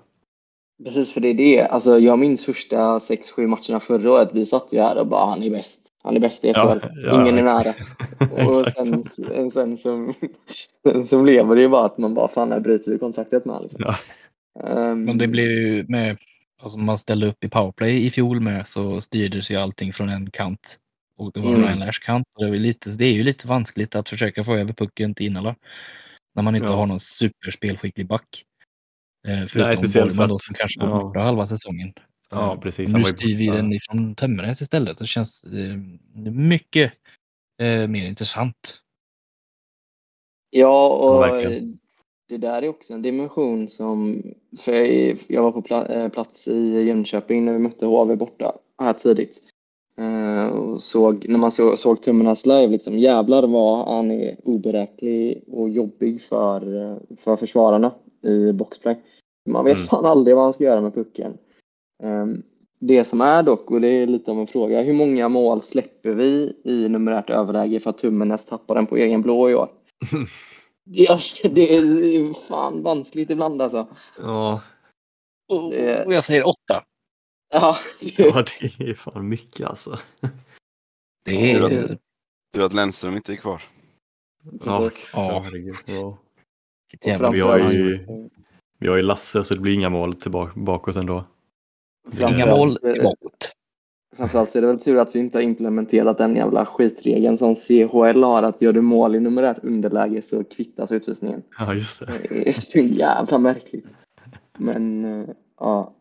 [0.84, 1.62] precis för det är det.
[1.66, 4.30] Alltså, jag minns första 6-7 matcherna förra året.
[4.34, 5.85] Vi satt ju här och bara han är bäst.
[6.06, 6.80] Han är bäst i SHL.
[7.14, 7.74] Ingen är nära.
[8.48, 9.14] Och Exakt.
[9.16, 10.14] sen, sen som,
[11.06, 13.82] sen blev det ju bara att man bara fan, här bryter vi kontraktet med liksom.
[13.86, 13.96] Ja.
[14.64, 16.18] Ehm, Men det blev ju med,
[16.62, 20.32] alltså man ställde upp i powerplay i fjol med så styrdes ju allting från en
[20.32, 20.78] kant.
[21.18, 21.62] Och det var Mm.
[21.80, 22.28] Ryan kant.
[22.36, 25.16] Och det, är väl lite, det är ju lite vanskligt att försöka få över pucken
[25.16, 25.56] till Innala.
[26.36, 26.76] När man inte Ja.
[26.76, 28.44] har någon superspelskicklig back.
[29.28, 31.04] Eh, förutom Nej, speciellt för Borgman då som kanske var ja.
[31.04, 31.94] borta halva säsongen.
[32.36, 32.94] Ja, Eh, precis.
[32.94, 34.98] Nu styr vi den ifrån Tömmernet istället.
[34.98, 35.78] Det känns eh,
[36.32, 36.94] mycket
[37.62, 38.82] eh, mer intressant.
[40.50, 41.80] Ja, och Ja, verkligen.
[42.30, 44.24] det där är också en dimension som,
[44.60, 48.56] för jag, jag var på pla, eh, plats i Jönköping när vi mötte HV borta
[48.82, 49.42] här tidigt.
[49.98, 55.44] Eh, och såg, när man så, såg Tummarnas live, liksom, jävlar vad han är oberäknelig
[55.48, 58.98] och jobbig för, eh, för försvararna i boxplay.
[59.50, 59.86] Man vet Mm.
[59.88, 61.38] fan aldrig vad han ska göra med pucken.
[62.04, 62.26] Eh,
[62.80, 66.10] det som är dock, och det är lite av en fråga, hur många mål släpper
[66.12, 69.70] vi i numerärt överläge för att Tummernes tappar den på egen blå i år?
[70.88, 73.88] Ja, det är fan vanskligt ibland alltså.
[74.20, 74.62] Ja,
[75.48, 76.84] Och, Det- och jag säger åtta.
[77.54, 80.00] Ja, ja, det är fan mycket alltså.
[81.26, 81.98] Det är
[82.54, 83.62] Tur att Lennström inte är kvar.
[84.66, 85.10] Ja, precis.
[85.14, 85.40] Ja.
[85.46, 85.76] herregud.
[85.86, 86.18] Ja.
[87.32, 88.30] vi har ju-
[88.80, 91.24] Vi har ju Lasse så det blir inga mål tillbaka bakåt ändå.
[92.20, 93.56] Inga mål bakåt.
[94.18, 97.56] Framförallt så är det väl tur att vi inte har implementerat den jävla skitregeln som
[97.56, 101.44] CHL har att gör du mål i numerärt underläge så kvittas utvisningen.
[101.60, 102.14] Ja, just det.
[102.30, 103.88] Det är så jävla märkligt.
[104.58, 105.94] Men eh, ja.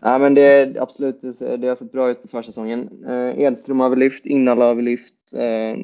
[0.00, 3.04] Nej men det är absolut, det har sett bra ut på försäsongen.
[3.06, 5.14] Eh, Edström har vi lyft, Innala har vi lyft.
[5.32, 5.76] Eh,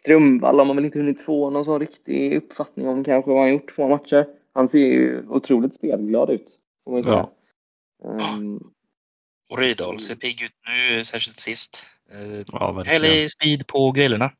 [0.00, 3.52] Strömvall har man väl inte hunnit få någon sån riktig uppfattning om kanske vad han
[3.52, 4.26] gjort två matcher.
[4.52, 6.58] Han ser ju otroligt spelglad ut.
[6.84, 6.92] Får
[8.04, 8.60] Ehm,
[9.50, 11.86] Och Rydahl ser pigg ut nu, särskilt sist.
[12.10, 12.82] Eh, Ja.
[12.86, 14.32] Härlig speed på grillorna.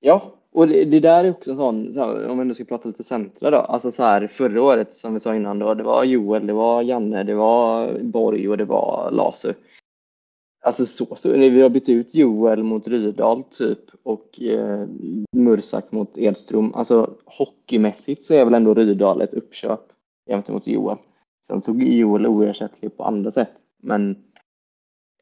[0.00, 2.64] Ja, och det, det där är också en sån, så här, om vi nu ska
[2.64, 5.82] prata lite centra då, alltså så här förra året som vi sa innan då, det
[5.82, 9.54] var Joel, det var Janne, det var Borg och det var Lasu.
[10.64, 14.86] Alltså så, så vi har bytt ut Joel mot Rydahl typ och eh,
[15.32, 16.74] Mursak mot Edström.
[16.74, 19.80] Alltså hockeymässigt så är väl ändå Rydahl ett uppköp
[20.30, 20.96] jämfört mot Joel.
[21.46, 23.52] Sen tog Joel oersättlig på andra sätt,
[23.82, 24.16] men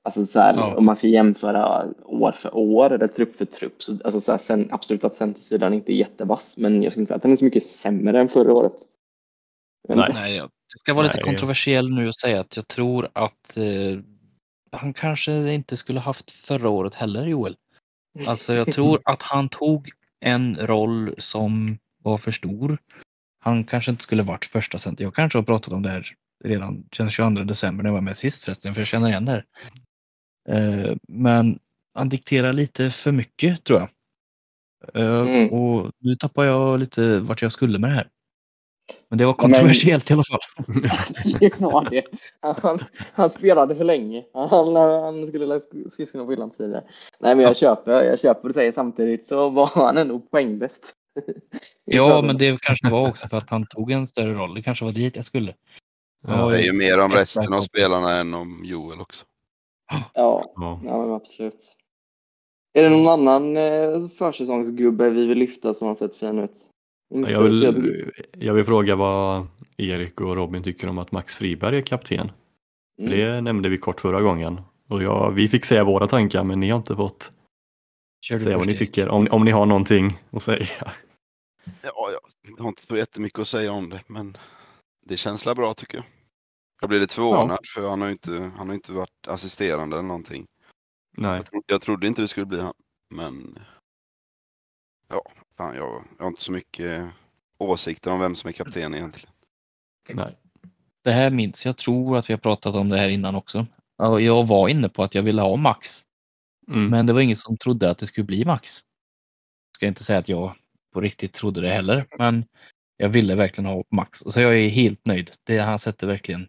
[0.04, 0.76] Alltså så här, Ja.
[0.76, 3.82] om man ska jämföra år för år eller trupp för trupp.
[3.82, 7.10] Så, alltså så här, sen, absolut att centersidan inte är jättevass, men jag skulle inte
[7.10, 8.72] säga att den är så mycket sämre än förra året.
[9.88, 10.10] Men Nej.
[10.14, 11.24] Nej, jag jag ska vara lite Nej.
[11.24, 14.00] kontroversiell nu och säga att jag tror att eh,
[14.72, 17.56] han kanske inte skulle haft förra året heller, Joel.
[18.26, 22.78] Alltså jag tror att han tog en roll som var för stor.
[23.44, 25.04] Han kanske inte skulle varit första center.
[25.04, 26.04] Jag kanske har pratat om det här
[26.44, 29.30] redan den 22 december när jag var med sist förresten, för jag känner igen det
[29.32, 29.44] här.
[30.48, 31.58] Eh, Men
[31.94, 33.88] han dikterar lite för mycket tror jag.
[34.94, 35.48] Eh, Mm.
[35.52, 38.08] Och nu tappar jag lite vart jag skulle med det här.
[39.08, 40.40] Men det var Ja, men- kontroversiellt i alla fall.
[41.40, 42.04] Det var det.
[42.62, 42.78] Han,
[43.12, 44.24] han spelade för länge.
[44.34, 46.84] Han, han skulle läsa skridskorna på hyllan tidigare.
[47.20, 50.94] Nej, men jag köper, jag köper det säger samtidigt så var han ändå poängbäst.
[51.84, 54.54] Ja, men det kanske var också för att han tog en större roll.
[54.54, 55.54] Det kanske var dit jag skulle.
[56.26, 59.24] Ja, Det är ju mer om resten av spelarna än om Joel också.
[60.14, 60.80] Ja, Ja.
[60.84, 61.72] ja absolut.
[62.74, 66.56] Är det någon annan eh, försäsongsgubbe vi vill lyfta som har sett fin ut?
[67.08, 69.46] Jag, vill, jag vill fråga vad
[69.76, 72.32] Erik och Robin tycker om att Max Friberg är kapten.
[72.98, 73.10] Mm.
[73.10, 74.60] Det nämnde vi kort förra gången.
[74.88, 77.32] Och jag, vi fick säga våra tankar men ni har inte fått
[78.22, 79.08] Kör säga vad ni tycker.
[79.08, 80.66] Om, om ni har någonting att säga.
[81.82, 84.36] Ja, jag har inte så jättemycket att säga om det, men
[85.06, 86.04] det känns bra tycker jag.
[86.80, 90.08] Jag blir lite förvånad för han har ju inte, han har inte varit assisterande eller
[90.08, 90.46] någonting.
[91.16, 91.36] Nej.
[91.36, 92.74] Jag, tro, jag trodde inte det skulle bli han,
[93.10, 93.58] men
[95.08, 95.22] ja,
[95.56, 97.08] fan, jag, jag har inte så mycket
[97.58, 99.30] åsikter om vem som är kapten egentligen.
[100.08, 100.38] Nej.
[101.02, 101.76] Det här minns jag.
[101.76, 103.66] tror att vi har pratat om det här innan också.
[103.96, 106.08] Ja, Jag var inne på att jag ville ha Max.
[106.68, 106.88] Mm.
[106.88, 108.80] Men det var ingen som trodde att det skulle bli Max.
[109.76, 110.56] Ska inte säga att jag
[110.92, 112.06] på riktigt trodde det heller.
[112.18, 112.44] Men
[112.96, 114.22] jag ville verkligen ha Max.
[114.22, 115.30] Och så jag är helt nöjd.
[115.44, 116.48] Det, han sätter verkligen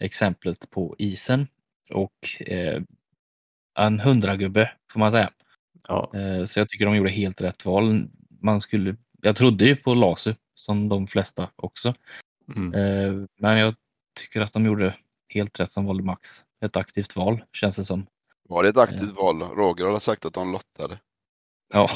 [0.00, 1.46] exemplet på isen.
[1.90, 2.82] Och eh,
[3.78, 5.30] en hundragubbe får man säga.
[5.88, 6.10] Ja.
[6.14, 8.08] Eh, Så jag tycker de gjorde helt rätt val.
[8.40, 11.94] Man skulle, jag trodde ju på Lasu som de flesta också.
[12.56, 12.74] Mm.
[12.74, 13.74] Eh, Men jag
[14.20, 14.96] tycker att de gjorde
[15.28, 16.30] helt rätt som valde Max.
[16.64, 18.06] Ett aktivt val känns det som.
[18.48, 19.42] Var det ett aktivt val?
[19.42, 20.98] Roger har sagt att de lottade.
[21.74, 21.90] Ja,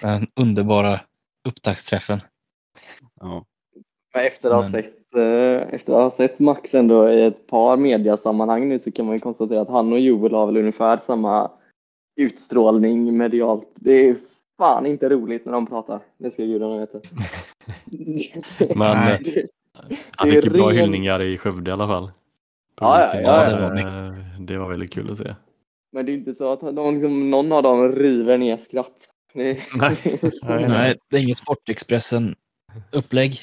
[0.00, 1.00] den underbara
[1.48, 2.20] upptaktsträffen.
[3.20, 3.44] Ja.
[4.14, 7.46] Men efter att ha Men- sett, eh, efter att ha sett Max ändå i ett
[7.46, 10.96] par mediasammanhang nu så kan man ju konstatera att han och Joel har väl ungefär
[10.96, 11.50] samma
[12.16, 13.68] utstrålning medialt.
[13.74, 14.16] Det är
[14.58, 16.00] fan inte roligt när de pratar.
[16.18, 16.98] Det ska gudarna veta.
[18.74, 19.20] Men Nej.
[19.24, 19.46] Det-
[20.16, 22.10] han det är fick ju bra ren- hyllningar i Skövde i alla fall.
[22.80, 23.68] Ja, ja, ja, ja.
[23.68, 25.34] var, eh, det var väldigt kul att se.
[25.92, 28.92] Men det är inte så att någon, liksom, någon av dem river ner skratt.
[29.34, 29.96] Det, Nej.
[30.42, 33.40] Nej, Nej, det är inget Sportexpressen-upplägg.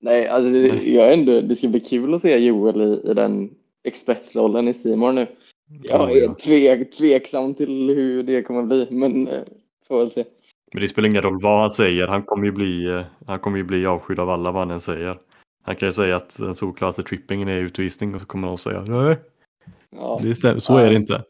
[0.00, 3.14] Nej, alltså det, jag är ändå, det ska bli kul att se Joel i, i
[3.14, 3.50] den
[3.84, 5.26] expertrollen i Simon nu.
[5.82, 9.42] Jag Ja, är tvek, tveksam till hur det kommer bli, men eh,
[9.88, 10.24] får väl se.
[10.72, 12.06] Men det spelar ingen roll vad han säger.
[12.06, 14.80] Han kommer ju bli, eh, han kommer ju bli avskydd av alla vad han än
[14.80, 15.18] säger.
[15.62, 18.80] Han kan ju säga att den solklaraste trippingen är utvisning och så kommer någon säga
[18.80, 19.16] nej,
[19.90, 20.20] Ja.
[20.22, 20.60] det stämmer.
[20.60, 21.24] så är det inte.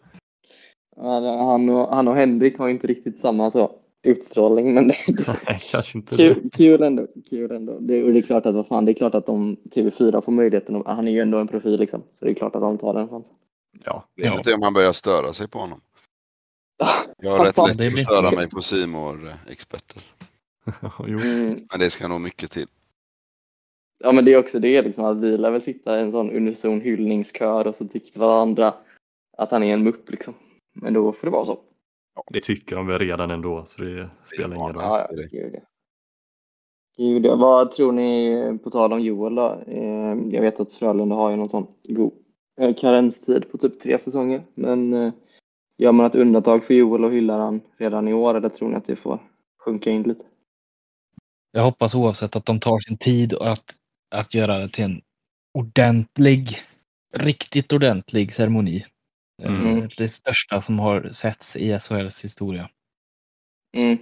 [0.96, 4.96] Han, och, han och Henrik har inte riktigt samma så, utstrålning, men det,
[5.46, 7.06] Nej, kanske inte kul, kul ändå.
[7.30, 7.78] Kul ändå.
[7.80, 10.32] Det, och det är klart att vad fan, det är klart att om TV4 får
[10.32, 12.78] möjligheten, att- han är ju ändå en profil liksom, så det är klart att de
[12.78, 13.34] tar den chansen.
[13.84, 14.36] Ja, Det är Ja.
[14.36, 15.80] inte om han börjar störa sig på honom.
[17.22, 20.02] Jag har rätt lätt att störa mig på simor experter
[21.06, 21.20] jo.
[21.20, 21.46] Mm.
[21.70, 22.66] Men det ska nog mycket till.
[24.04, 26.30] Ja men det är också det liksom att vi lär väl sitta i en sån
[26.30, 28.74] unison hyllningskör och så tycker varandra
[29.36, 30.34] att han är en mupp liksom.
[30.74, 31.58] Men då får det vara så.
[32.30, 34.82] Det tycker de väl redan ändå så det spelar ingen roll.
[34.82, 35.16] Ja, ja.
[35.30, 35.60] Gud, ja.
[36.96, 37.36] Gud, ja.
[37.36, 39.62] Vad tror ni, på tal om Joel då?
[39.66, 42.12] Eh, Jag vet att Frölunda har ju någon sån god
[42.60, 44.42] eh, karenstid på typ tre säsonger.
[44.54, 45.12] Men eh,
[45.76, 48.76] gör man ett undantag för Joel och hyllar han redan i år eller tror ni
[48.76, 49.18] att det får
[49.58, 50.24] sjunka in lite?
[51.52, 53.74] Jag hoppas oavsett att de tar sin tid och att,
[54.10, 55.00] att göra det till en
[55.58, 56.48] ordentlig,
[57.14, 58.86] riktigt ordentlig ceremoni.
[59.42, 59.78] Mm.
[59.82, 62.70] Eh, Det största som har setts i SHLs historia.
[63.76, 63.98] Mm.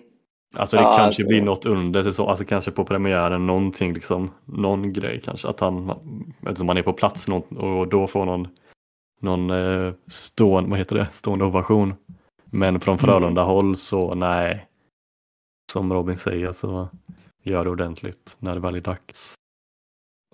[0.57, 4.31] Alltså det Ja, kanske alltså- blir något under säsong, alltså kanske på premiären någonting liksom,
[4.45, 5.91] någon grej kanske att han,
[6.43, 8.49] att man är på plats och då får någon,
[9.21, 11.95] någon eh, stående, vad heter det, stående ovation.
[12.45, 14.67] Men från Frölunda håll så nej,
[15.73, 16.89] som Robin säger så
[17.43, 19.35] gör det ordentligt när det väl är dags.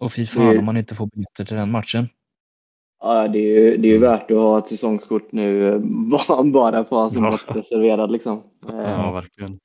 [0.05, 2.09] Och fy fan Det- om man inte får biljetter till den matchen.
[3.03, 5.79] Ja, det är ju, det är ju värt att ha ett säsongskort nu eh,
[6.53, 7.29] bara- för att ha sin Ja.
[7.31, 8.43] plats reserverad liksom.
[8.69, 9.59] Eh, Ja, verkligen.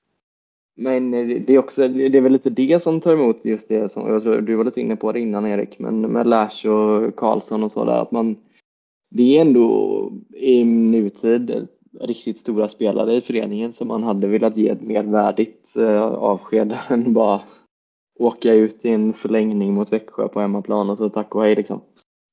[0.78, 3.91] Men eh, det är också, det är väl lite det som tar emot just det
[3.91, 7.15] som, jag tror du var lite inne på det innan Erik, men med Lash och
[7.15, 8.36] Karlsson och så där, att man,
[9.12, 11.67] det är ändå i nutid
[12.02, 16.78] riktigt stora spelare i föreningen som man hade velat ge ett mer värdigt eh, avsked
[16.89, 17.41] än bara
[18.19, 21.82] åka ut i en förlängning mot Växjö på hemmaplan och så tack och hej liksom.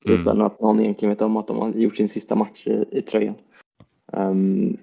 [0.06, 0.20] Mm.
[0.20, 3.02] Utan att någon egentligen vet om att de har gjort sin sista match i, i
[3.02, 3.34] tröjan.
[4.12, 4.76] Um,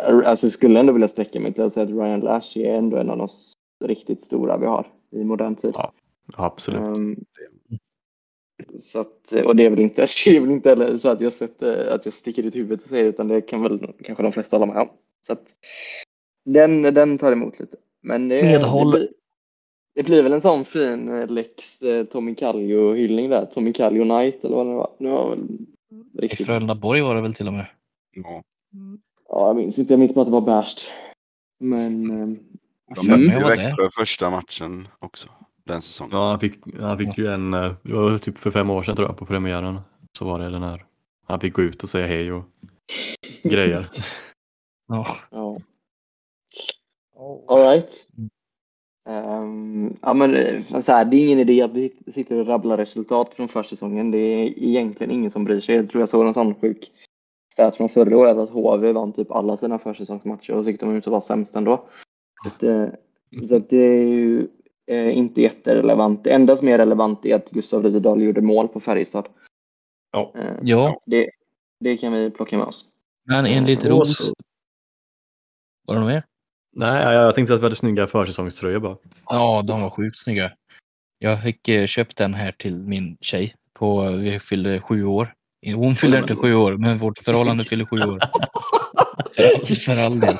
[0.00, 2.96] alltså jag skulle ändå vilja sträcka mig till att säga att Ryan Lash är ändå
[2.96, 3.28] en av de
[3.84, 5.70] riktigt stora vi har i modern tid.
[5.74, 5.92] Ja.
[6.32, 6.80] Absolut.
[6.80, 7.24] Ehm,
[8.80, 11.32] så att, och det är väl inte, det är väl inte heller så att jag,
[11.32, 14.56] sett, att jag sticker ut huvudet och säger utan det kan väl kanske de flesta
[14.56, 14.88] hålla med om.
[15.26, 15.44] Så att,
[16.44, 17.76] Den, den tar emot lite.
[18.02, 18.90] Men det, Medhåll.
[18.90, 19.08] det, blir,
[19.94, 23.46] det blir väl en sån fin eh, Lex eh, Tommy Kallio-hyllning där.
[23.46, 24.90] Tommy Kallio Night eller vad det var.
[24.98, 25.40] Nu var väl
[26.12, 26.46] I riktigt.
[26.46, 27.66] Frölundaborg var det väl till och med.
[28.14, 28.42] Ja.
[29.28, 29.92] Ja, jag minns inte.
[29.92, 30.86] Jag minns bara att det var bärst.
[31.60, 32.10] Men...
[32.10, 32.16] eh,
[33.06, 33.26] De Mm.
[33.26, 33.66] mötte ju.
[33.68, 35.28] Växjö första matchen också.
[35.64, 36.10] Den säsongen.
[36.16, 38.96] Ja, han fick, han fick ju en, eh, det var typ för fem år sedan
[38.96, 39.80] tror jag, på premiären.
[40.18, 40.84] Så var det den här,
[41.26, 42.44] han fick gå ut och säga hej och
[43.42, 43.90] grejer.
[44.88, 45.16] Ja.
[45.30, 45.58] Ja.
[47.48, 47.90] All right.
[49.04, 52.76] Ehm, ja, men eh, så här, det är ingen idé att vi sitter och rabblar
[52.76, 54.10] resultat från försäsongen.
[54.10, 55.76] Det är egentligen ingen som bryr sig.
[55.76, 56.92] Jag tror jag såg en sån sjuk
[57.52, 60.96] stat från förra året att HV vann typ alla sina försäsongsmatcher och så gick de
[60.96, 61.88] ut och var sämst ändå.
[62.42, 62.86] Så, att, eh,
[63.48, 64.48] så att det är ju
[64.86, 66.24] eh, inte jätterelevant.
[66.24, 69.28] Det enda som är relevant är att Gustav Rydahl gjorde mål på Färjestad.
[70.12, 70.32] Ja.
[70.36, 71.30] Eh, ja, det,
[71.80, 72.84] det kan vi plocka med oss.
[73.24, 74.26] men enligt Och Ros...
[74.28, 74.34] så-
[75.86, 76.24] Var det något mer?
[76.76, 78.96] Nej, jag, tänkte att vi hade snygga försäsongströjor bara.
[79.28, 80.52] Ja, de var sjukt snygga.
[81.18, 83.54] Jag fick eh, köpt den här till min tjej.
[83.78, 85.32] På, vi fyllde sju år.
[85.74, 88.20] Hon fyller inte sju år, men vårt förhållande fyller sju år.
[89.36, 90.36] För, för all del.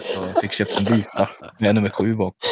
[0.00, 2.34] Så jag fick köpt en vita med nummer sju bak.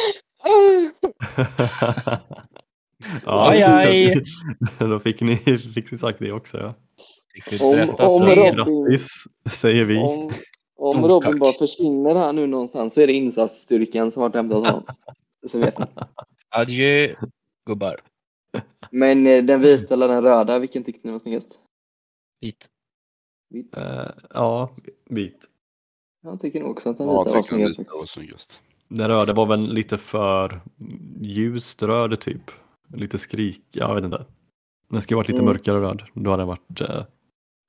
[3.25, 4.23] Aj, aj.
[4.79, 5.37] Då fick ni
[5.75, 6.57] fick ni sagt det också.
[6.57, 6.73] Ja.
[7.33, 9.07] Fick vi Om- om Robin- Grattis
[9.49, 9.97] säger vi.
[9.97, 10.33] Om,
[10.87, 14.65] om Stort Robin bara försvinner här nu någonstans så är det insatsstyrkan som har hämtat
[14.65, 14.83] honom.
[15.47, 15.85] Så vet ni.
[16.49, 17.15] Adjö,
[17.65, 18.01] gubbar.
[18.91, 21.59] Men eh, den vita eller den röda, vilken tyckte ni var snyggast?
[22.41, 22.67] Hit.
[23.49, 23.77] Vit.
[23.77, 24.69] Eh, ja,
[25.09, 25.45] vit.
[26.23, 27.79] Jag tycker nog också att den Ja, vita jag var snyggast.
[27.79, 28.61] vita var snyggast.
[28.87, 30.61] Den röda var väl lite för
[31.21, 32.51] ljust röd typ.
[32.93, 34.25] Lite skrik, jag vet inte.
[34.89, 35.53] Den skulle varit lite Mm.
[35.53, 36.03] mörkare röd.
[36.13, 37.03] Då hade den varit eh,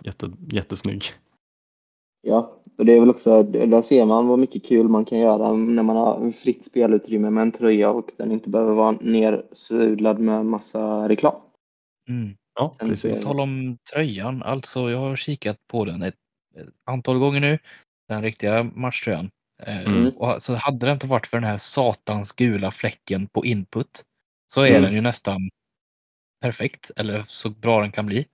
[0.05, 1.03] jätte, jättesnygg.
[2.23, 5.53] Ja, och det är väl också, där ser man vad mycket kul man kan göra
[5.53, 10.47] när man har fritt spelutrymme med en tröja och den inte behöver vara nersudlad med
[10.47, 11.41] massa reklam.
[12.09, 12.37] Mm.
[12.55, 13.19] Ja, Den precis.
[13.19, 16.15] ser- Tal om tröjan, alltså jag har kikat på den ett,
[16.57, 17.59] ett antal gånger nu.
[18.09, 19.31] Den riktiga matchtröjan.
[19.63, 20.09] Eh, Mm.
[20.17, 24.03] Och så hade det inte varit för den här satans gula fläcken på input
[24.47, 24.83] så är Mm.
[24.83, 25.37] den ju nästan
[26.41, 28.27] perfekt, eller så bra den kan bli.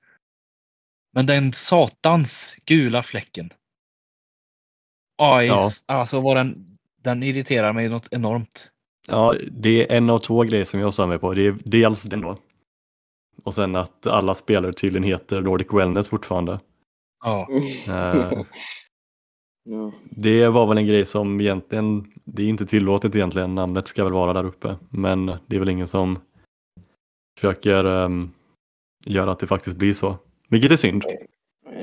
[1.13, 3.51] Men den satans gula fläcken.
[5.19, 5.69] Aj, Ja.
[5.89, 8.71] alltså vad den, den irriterar mig något enormt.
[9.09, 11.35] Ja, det är en av två grejer som jag sa mig på.
[11.35, 12.37] Det är dels den då.
[13.43, 16.61] Och sen att alla spelare tydligen heter Nordic Wellness fortfarande.
[17.25, 17.49] Ja,
[19.67, 19.93] Ja.
[20.11, 24.13] det var väl en grej som egentligen, det är inte tillåtet egentligen, namnet ska väl
[24.13, 24.77] vara där uppe.
[24.91, 26.19] Men det är väl ingen som
[27.41, 28.31] försöker ehm,
[29.07, 30.17] göra att det faktiskt blir så.
[30.49, 31.05] Vilket är synd.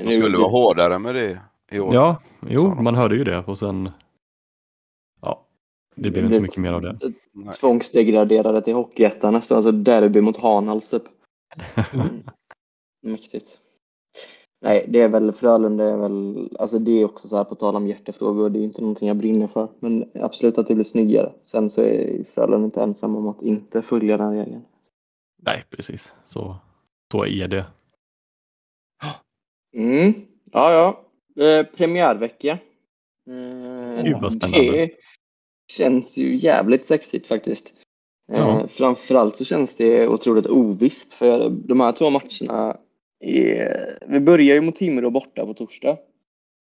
[0.04, 1.40] De skulle vara hårdare med det
[1.72, 1.94] i år.
[1.94, 3.90] Ja, jo, man hörde ju det och sen,
[5.20, 5.46] ja,
[5.94, 6.98] det blev inte så mycket mer av det.
[7.60, 11.02] Tvångsdegraderade till Hockeyettan nästan, alltså derby mot Hanhals typ.
[13.02, 13.58] Mäktigt.
[14.60, 17.76] Nej, det är väl Frölunda är väl, alltså det är också så här på tal
[17.76, 19.68] om hjärtefrågor, det är inte någonting jag brinner för.
[19.80, 21.32] Men absolut att det blir snyggare.
[21.44, 24.64] Sen så är Frölunda inte ensam om att inte följa den regeln.
[25.42, 26.14] Nej, precis.
[26.24, 26.56] Så,
[27.12, 27.66] så är det.
[29.76, 30.12] Mm.
[30.52, 31.00] Ja, ja.
[31.36, 32.58] Eh, premiärvecka.
[33.28, 34.70] Eh, spännande.
[34.70, 34.90] Det
[35.72, 37.72] känns ju jävligt sexigt faktiskt.
[38.32, 38.68] Eh, Ja.
[38.68, 42.76] Framförallt så känns det otroligt ovisst för de här två matcherna
[43.20, 43.98] är...
[44.06, 45.98] Vi börjar ju mot Timrå borta på torsdag.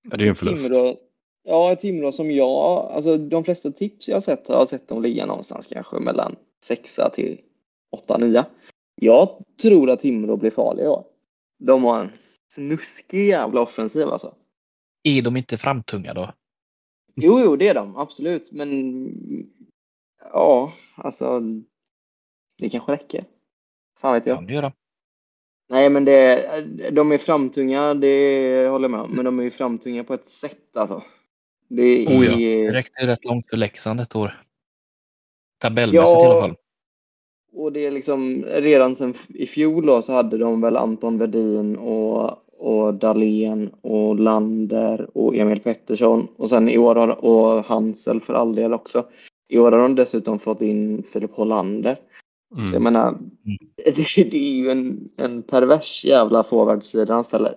[0.10, 0.74] Ja, det är ju en förlust.
[0.74, 0.96] Timrå,
[1.44, 5.02] ja, Timrå som jag, alltså de flesta tips jag har sett har jag sett dem
[5.02, 7.42] ligga någonstans kanske mellan sexa till
[7.92, 8.46] åtta, nia.
[8.96, 9.30] Jag
[9.62, 11.04] tror att Timrå blir farliga i år.
[11.60, 12.12] De har en
[12.48, 14.34] snuskig jävla offensiv alltså.
[15.04, 16.34] Är de inte framtunga då?
[17.16, 18.70] Jo, jo, det är de, absolut, men
[20.34, 21.42] ja, alltså
[22.58, 23.26] det kanske räcker.
[24.00, 24.38] Fan vet jag.
[24.38, 24.74] Kan det göra.
[25.70, 29.52] Nej, men det, de är framtunga, det håller jag med om, men de är ju
[29.52, 31.04] framtunga på ett sätt alltså.
[31.68, 34.44] Det är, Oh ja, Det räckte rätt långt för Leksand ett år.
[35.58, 36.24] Tabellmässigt Ja.
[36.24, 36.56] i alla fall.
[37.54, 41.78] Och det är liksom redan sen i fjol då så hade de väl Anton Wedin
[41.78, 48.22] och, och Dahlén och Lander och Emil Pettersson och sen i år har, och Hansel
[48.22, 49.05] för all del också.
[49.49, 51.95] I år har de dessutom fått in Filip Hollander.
[52.55, 52.84] Så jag Mm.
[52.84, 53.18] menar,
[53.76, 53.91] det,
[54.32, 57.55] det är ju en, en pervers jävla forwardsida han ställer.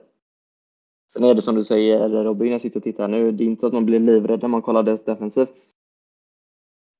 [1.12, 3.66] Sen är det som du säger Robin, jag sitter och tittar nu, det är inte
[3.66, 5.46] att man blir livrädd när man kollar deras defensiv.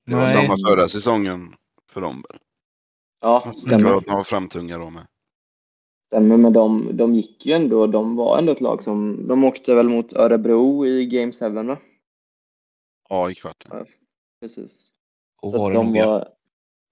[0.05, 0.29] Det var Nej.
[0.29, 1.55] samma förra säsongen
[1.91, 2.39] för dem väl?
[3.21, 3.79] Ja, stämmer.
[3.79, 5.07] tror att de var framtunga då med.
[6.07, 9.75] Stämmer, men de, de gick ju ändå, de var ändå ett lag som, de åkte
[9.75, 11.77] väl mot Örebro i Game 7 va?
[13.09, 13.85] Ja, i kvarten.
[14.41, 14.91] Precis.
[15.41, 16.07] Och Så var de, ja.
[16.07, 16.29] var,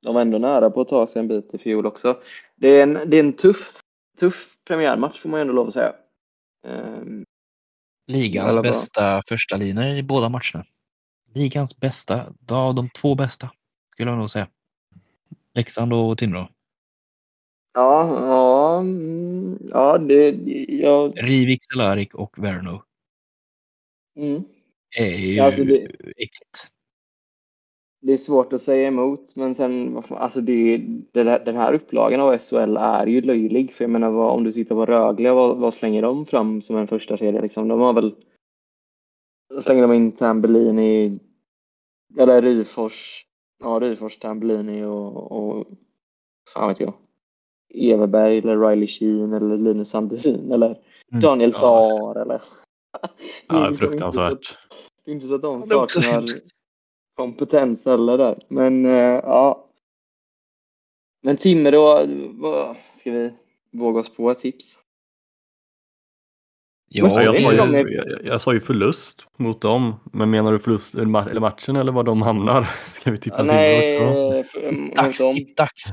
[0.01, 2.19] de var ändå nära på att ta sig en bit i fjol också.
[2.55, 3.81] Det är en, det är en tuff,
[4.19, 5.95] tuff premiärmatch får man ju ändå lov att säga.
[6.67, 7.25] Ehm,
[8.07, 10.65] Ligans bästa första linjer i båda matcherna.
[11.33, 13.49] Ligans bästa, ja, de två bästa
[13.91, 14.47] skulle jag nog säga.
[15.53, 16.49] Leksand och Timrå.
[17.73, 18.07] ja,
[18.73, 20.29] ja, mm, ja, det,
[20.67, 22.81] jag, Rivik, Cehlárik och Verno
[24.17, 24.43] mm.
[24.99, 25.85] är ju Ja, alltså det-
[26.17, 26.69] äckligt.
[28.05, 30.77] Det är svårt att säga emot, men sen, alltså det,
[31.11, 33.73] det, den här upplagan av SHL är ju löjlig.
[33.73, 36.77] För jag menar, vad, om du tittar på Rögle, vad, vad slänger de fram som
[36.77, 37.41] en första serie?
[37.41, 37.67] Liksom?
[37.67, 38.15] De har väl,
[39.61, 41.19] slänger de in Tambellini,
[42.19, 43.25] eller Ryfors,
[43.59, 45.67] ja Ryfors, Tambellini och, och,
[46.53, 46.93] fan vet jag,
[47.73, 50.67] Everberg eller Riley Sheen eller Linus Sandin eller
[51.11, 51.21] Mm.
[51.21, 51.59] Daniel Ja.
[51.59, 52.41] Saar eller.
[53.47, 54.57] Det är Ja, liksom inte så- fruktansvärt.
[55.05, 56.25] det är inte så att de saknar
[57.15, 58.39] kompetens heller där.
[58.47, 58.91] Men eh,
[59.23, 59.69] ja.
[61.23, 61.99] Men Timrå,
[62.93, 63.33] ska vi
[63.71, 64.79] våga oss på ett tips?
[66.89, 70.59] Ja, Ja, jag, sa ju, jag, jag sa ju förlust mot dem, men menar du
[70.59, 72.63] förlust eller ma- eller matchen eller var de hamnar?
[72.87, 74.51] Ska vi tippa Timrå Nej, också?
[74.59, 75.83] för, mot Dags, dem, dags.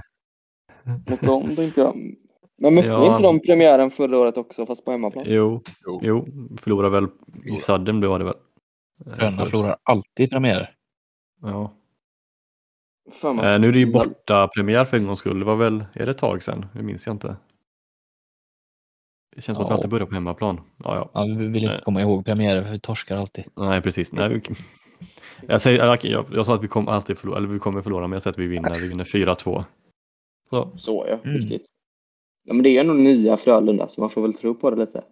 [1.10, 1.96] Mot dem tänkte jag.
[2.58, 3.00] Men mötte Ja.
[3.00, 5.24] vi inte de premiären förra året också fast på hemmaplan?
[5.28, 6.00] Jo, Jo.
[6.02, 6.26] jo,
[6.60, 7.08] förlorade väl
[7.44, 8.34] i sadden blev det väl.
[9.06, 10.74] Eh, Frölunda förlorar alltid premiärer.
[11.42, 11.72] Ja.
[13.24, 15.38] Eh, nu är det ju borta premiär för en gångs skull.
[15.38, 16.66] Det var väl, är det ett tag sedan?
[16.72, 17.36] Det minns jag inte.
[19.36, 20.60] Det känns som att vi alltid börjar på hemmaplan.
[20.84, 21.10] Ja, ja.
[21.14, 21.82] Ja, vi vill inte Nej.
[21.84, 23.44] komma ihåg premiärer för vi torskar alltid.
[23.56, 24.12] Nej, precis.
[24.12, 24.42] Nej, vi,
[25.48, 28.06] jag, säger, jag, jag, jag sa att vi kommer alltid förlora, eller vi kommer förlora,
[28.06, 28.74] men jag säger att vi vinner.
[28.80, 29.64] Vi vinner 4-2.
[30.50, 30.78] Så.
[30.78, 31.36] Så ja, Mm.
[31.36, 31.68] riktigt.
[32.42, 35.04] Ja, men det är nog nya Frölunda så man får väl tro på det lite.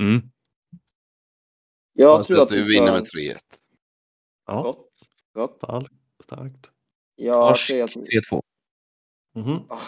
[0.00, 0.20] Mm.
[1.92, 3.38] Jag Ja, tror att vi vi vinner med 3-1.
[4.46, 4.88] Ja, gott.
[5.34, 5.56] gott.
[5.64, 5.92] starkt.
[6.24, 6.70] starkt.
[7.16, 8.42] Jag Torsk säger att 3-2.
[9.34, 9.58] Mhm.
[9.68, 9.78] Ah,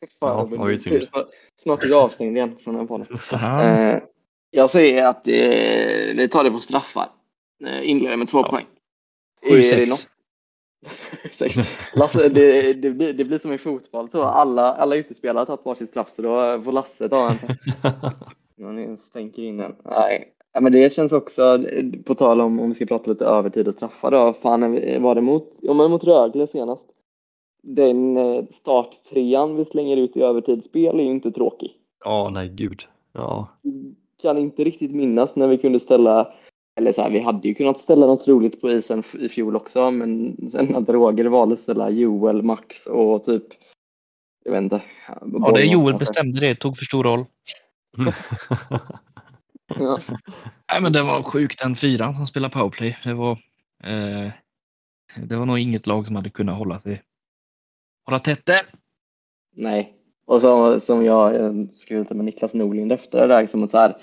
[0.00, 1.02] Ja, Fan, det synd.
[1.08, 3.06] snart- Snart är jag avstängd igen från den podden.
[3.32, 4.02] Eh,
[4.50, 7.10] jag säger att eh, vi tar det på straffar.
[7.66, 8.48] Eh, inleder med två Ja.
[8.50, 8.66] poäng.
[9.42, 9.78] Är det 7-6.
[9.90, 10.14] något- Sex.
[11.94, 14.10] Lasse, det, det, blir, det blir som i fotboll.
[14.10, 17.30] Så alla, alla utespelare har tagit varsin straff så då får Lasse ta
[18.56, 18.74] en.
[18.74, 19.74] ni stänker in den.
[19.84, 20.34] Nej.
[20.52, 21.64] Ja, men det känns också,
[22.04, 24.32] på tal om om vi ska prata lite övertid och straffar då.
[24.32, 24.60] Fan,
[25.02, 26.86] var det mot, ja, men mot Rögle senast?
[27.62, 31.72] Den eh, starttrean vi slänger ut i övertidsspel är ju inte tråkig.
[32.04, 32.82] Ja, nej gud.
[33.12, 33.48] Ja.
[34.22, 36.32] kan inte riktigt minnas när vi kunde ställa,
[36.78, 39.90] eller så här, vi hade ju kunnat ställa något roligt på isen i fjol också,
[39.90, 43.44] men sen att Roger valde att ställa Joel, Max och typ,
[44.44, 44.82] jag vet inte.
[45.08, 45.98] Ja, det Bollman Joel kanske.
[45.98, 47.24] bestämde det, tog för stor roll.
[49.78, 50.00] Ja.
[50.72, 52.98] Nej, men det var sjukt den fyran som spelade powerplay.
[53.04, 53.32] Det var,
[53.84, 54.30] eh,
[55.28, 57.02] det var nog inget lag som hade kunnat hålla sig
[58.04, 58.60] hålla tätt där.
[59.56, 59.94] Nej.
[60.26, 63.70] Och så, som jag eh, skrev lite med Niklas Norlind efter det där, som att
[63.70, 63.96] så här,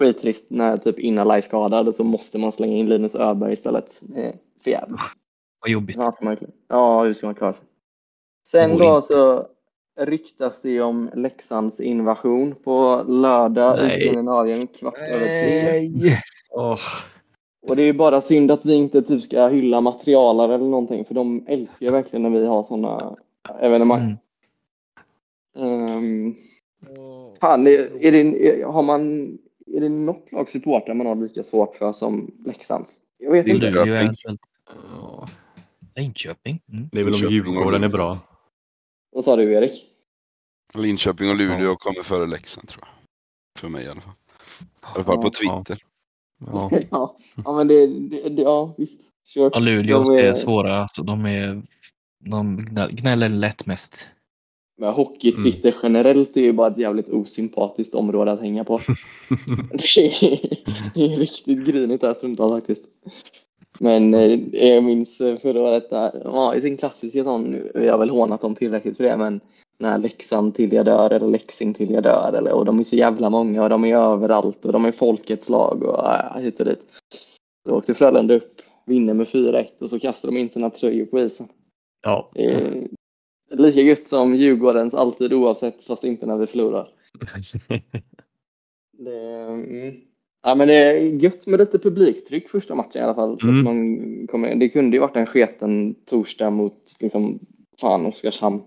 [0.00, 4.00] skittrist när typ Inalaj är skadad och så måste man slänga in Linus Öberg istället.
[4.16, 4.34] Eh,
[4.64, 5.00] för jävligt.
[5.60, 5.96] Vad jobbigt.
[5.96, 6.36] Man,
[6.68, 7.64] ja, hur ska man klara sig?
[8.48, 9.06] Sen då inte.
[9.06, 9.46] så
[10.00, 14.00] ryktas det om Leksands invasion på lördag i Nej.
[14.00, 16.16] Skandinavien kvart över tre.
[16.50, 16.80] Åh,
[17.68, 21.04] Och det är ju bara synd att vi inte typ ska hylla materialare eller någonting
[21.04, 23.16] för de älskar ju verkligen när vi har sådana
[23.60, 24.00] evenemang.
[24.00, 24.16] Mm.
[25.56, 26.34] Ehm,
[27.40, 29.38] fan, är, är det, har man,
[29.76, 32.96] är det något lag supportrar man har lika svårt för som Leksands?
[33.18, 33.66] Jag vet inte.
[33.70, 34.38] Linköping.
[35.96, 36.60] Linköping.
[36.72, 36.88] Mm.
[36.92, 38.18] Det är väl om Djurgården är bra.
[39.12, 39.86] Vad sa du Erik?
[40.74, 41.76] Linköping och Luleå Ja.
[41.76, 43.60] kommer före Leksand tror jag.
[43.60, 44.12] För mig i alla fall.
[44.60, 44.64] I
[44.94, 45.30] alla fall på.
[45.30, 45.82] Twitter.
[46.46, 46.70] Ja.
[46.90, 49.00] ja, ja, men det, det, det ja visst.
[49.24, 49.50] Sure.
[49.52, 50.88] Ja, Luleå De är- är svåra.
[50.88, 51.62] Så de, är,
[52.18, 54.08] de gnä- gnäller lätt mest.
[54.80, 58.80] Men hockey-Twitter generellt är ju bara ett jävligt osympatiskt område att hänga på.
[59.70, 60.40] Det är,
[60.94, 62.84] det är riktigt grinigt där stundtals faktiskt.
[63.78, 67.80] Men eh, jag minns eh, förra året där, ja, i sin klassiska sån, nu har
[67.80, 69.40] jag väl hånat dem tillräckligt för det, men
[69.78, 72.96] när Leksand till jag dör eller Leksing till jag dör eller, och de är så
[72.96, 76.66] jävla många och de är överallt och de är folkets lag och äh, hit och
[76.66, 76.82] dit.
[77.68, 81.20] Så åkte Frölunda upp, vinner med 4-1 och så kastar de in sina tröjor på
[81.20, 81.48] isen.
[82.02, 82.30] ja.
[82.34, 82.88] Det är
[83.50, 86.88] lika gött som Djurgårdens alltid oavsett fast inte när vi förlorar.
[89.04, 89.94] Det, mm.
[90.42, 93.40] ja, men det är gött med lite publiktryck första matchen i alla fall.
[93.40, 93.58] Så Mm.
[93.58, 97.38] att man kommer, det kunde ju varit en sketen torsdag mot liksom,
[97.80, 98.62] fan Oskarshamn.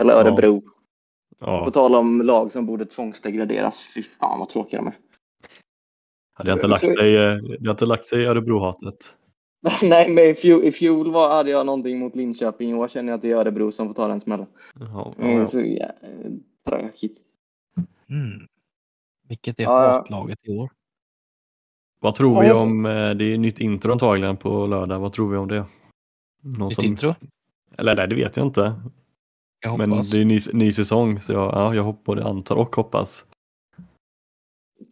[0.00, 0.20] Eller Ja.
[0.20, 0.60] Örebro.
[0.60, 1.70] På ja.
[1.70, 3.80] tal om lag som borde tvångsdegraderas.
[3.94, 4.94] Fy fan vad tråkiga de är.
[6.44, 9.14] Det har inte lagt sig, eh, det har inte lagt sig i Örebrohatet.
[9.82, 12.70] Nej, men i fjol, i fjol var, hade jag någonting mot Linköping.
[12.70, 14.46] I år känner jag att det är Örebro som får ta den smällen.
[14.80, 14.86] Ja,
[15.18, 15.46] ja, Mm, ja.
[15.46, 15.86] så ja,
[16.68, 17.18] tråkigt.
[18.10, 18.46] Mm.
[19.28, 19.90] Vilket är Ja, ja.
[19.92, 20.70] hatlaget i år?
[22.00, 25.36] Vad tror vi om, eh, det är nytt intro antagligen på lördag, vad tror vi
[25.36, 25.64] om det?
[26.42, 27.14] Någon Ditt som, intro?
[27.78, 28.74] eller nej, det vet jag inte.
[29.60, 30.10] Jag Men hoppas.
[30.10, 33.26] det är ny, ny säsong så jag, ja, jag hopp- både antar och hoppas.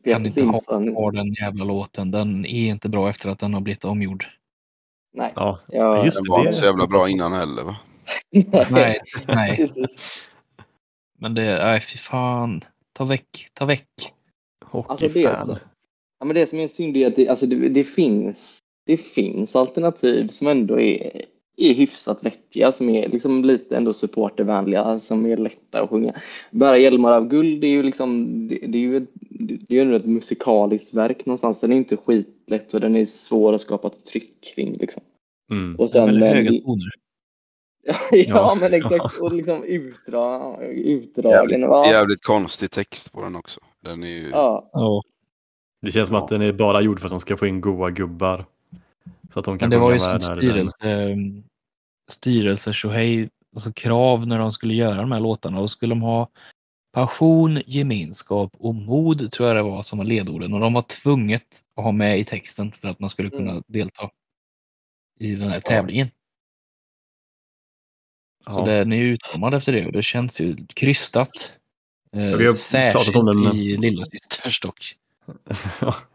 [0.05, 1.15] Kan Peter inte ha Simpson.
[1.15, 2.11] den jävla låten.
[2.11, 4.25] Den är inte bra efter att den har blivit omgjord.
[5.13, 5.33] Nej.
[5.37, 6.31] Ja, Ja, just Den det.
[6.31, 7.77] var det- inte så jävla bra innan heller va?
[8.71, 9.69] Nej, nej.
[11.19, 12.65] Men det, nej fy fan.
[12.93, 13.89] Ta väck, ta väck.
[14.73, 15.47] Alltså det, är Hockeyfan.
[15.47, 15.59] så,
[16.19, 19.57] ja, men det som är synd är att det, alltså det, det, finns, det finns
[19.57, 21.23] alternativ som ändå är,
[21.57, 26.21] är hyfsat vettiga, som är liksom lite ändå supportervänliga, som är lätta att sjunga.
[26.51, 29.11] Bära hjälmar av guld, det är ju liksom, det, det är ju ett,
[29.69, 31.61] det är ju ett musikaliskt verk någonstans.
[31.61, 35.03] Den är inte skitlätt och den är svår att skapa ett tryck kring liksom.
[35.51, 35.73] Mm.
[35.77, 36.91] Och Det är sen, väldigt men- höga toner.
[38.11, 38.57] ja, Ja.
[38.61, 41.61] men exakt, och liksom utdra, utdragen.
[41.61, 43.61] Ja, Jävligt konstig text på den också.
[43.85, 44.29] Den är ju...
[44.31, 44.71] ja.
[44.73, 45.03] Ja.
[45.83, 47.91] Det känns som att den är bara gjord för att de ska få in goa
[47.91, 48.45] gubbar.
[49.33, 51.13] Så att de kan Men det var ju som styrelse,
[52.11, 52.73] styrelse
[53.55, 55.61] alltså krav när de skulle göra de här låtarna.
[55.61, 56.29] Då skulle de ha
[56.93, 60.53] passion, gemenskap och mod tror jag det var som var ledorden.
[60.55, 63.63] Och de var tvunget att ha med i texten för att man skulle kunna Mm.
[63.67, 64.11] delta
[65.21, 66.11] i den här tävlingen.
[68.51, 68.65] Så Ja.
[68.65, 71.57] den är ju utformad efter det och det känns ju krystat.
[72.13, 74.97] Eh, Ja, vi har särskilt pratat om den- i lillasysterns dock.
[75.81, 75.95] Ja,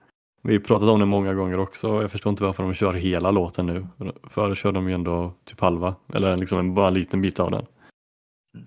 [0.48, 1.88] Vi har pratat om det många gånger också.
[2.02, 3.88] Jag förstår inte varför de kör hela låten nu.
[4.24, 7.52] Förr körde de ju ändå typ halva, eller liksom en, bara en liten bit av
[7.52, 7.66] den.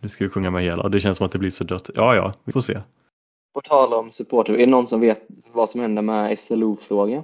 [0.02, 0.88] Nu ska vi sjunga med hela.
[0.88, 1.90] Det känns som att det blir så dött.
[1.94, 2.80] Ja, ja, vi får se.
[3.54, 5.20] På tal om supporter, är det någon som vet
[5.52, 7.22] vad som händer med SLO-frågan?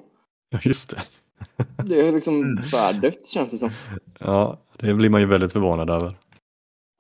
[0.51, 1.03] Ja, just det.
[1.85, 2.63] Det är liksom Mm.
[2.63, 3.71] tvärdött känns det som.
[4.19, 6.13] Ja, det blir man ju väldigt förvånad över.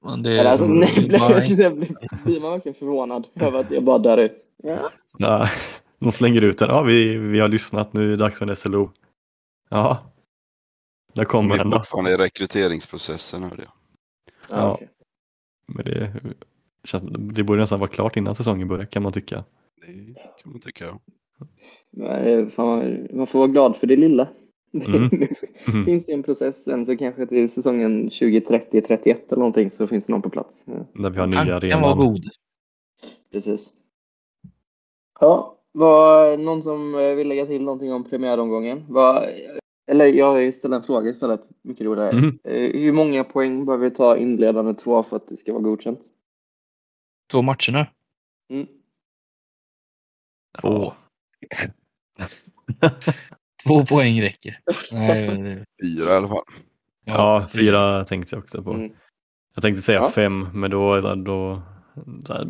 [0.04, 0.88] Men det, Eller alltså, nej,
[1.56, 4.36] säga, blir blir man verkligen förvånad över att jag bara dör ut?
[4.62, 4.90] Ja.
[5.18, 5.48] Ja,
[5.98, 6.68] de slänger ut den.
[6.68, 7.92] Ja, vi, vi har lyssnat.
[7.92, 8.90] Nu är det dags för en SLO.
[9.68, 10.12] Ja,
[11.14, 11.76] där De kommer den då.
[11.76, 13.72] fortfarande i rekryteringsprocessen hörde jag.
[14.58, 14.72] Ja.
[14.74, 14.88] okej.
[15.72, 16.12] Men det,
[16.84, 19.44] känns- det borde nästan vara klart innan säsongen börjar kan man tycka.
[19.86, 20.84] Det kan man tycka.
[20.84, 20.98] ja.
[21.90, 24.28] Men, eh, fan, man får vara glad för det lilla.
[24.86, 25.10] Mm.
[25.68, 25.84] Mm.
[25.84, 30.12] finns det en process sen så kanske till säsongen 2030-31 eller någonting så finns det
[30.12, 30.64] någon på plats.
[30.66, 31.98] Ja, Där vi har nya kan vara arenan.
[31.98, 32.24] god.
[33.32, 33.72] precis.
[35.20, 38.84] Ja, var någon som eh, vill lägga till någonting om premiäromgången?
[38.88, 39.26] Var,
[39.90, 42.10] eller jag ställer en fråga istället, mycket roligare.
[42.10, 42.38] Mm.
[42.74, 46.00] Hur många poäng behöver vi ta inledande två för att det ska vara godkänt?
[47.32, 47.86] Två matcherna.
[48.50, 48.66] Mm.
[50.60, 50.92] Två.
[53.66, 54.60] Två poäng räcker.
[54.92, 56.44] Nej, det- Fyra i alla fall.
[57.04, 58.72] Ja, fyra tänkte jag också på.
[58.72, 58.92] Mm.
[59.54, 60.10] Jag tänkte säga Ja.
[60.10, 61.62] fem, men då, då
[62.28, 62.48] här,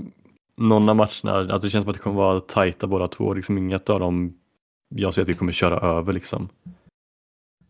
[0.56, 3.34] någon av matcherna, alltså det känns som att det kommer vara tajta båda två.
[3.34, 4.38] Liksom inget av dem
[4.94, 6.48] jag ser att vi kommer köra över liksom.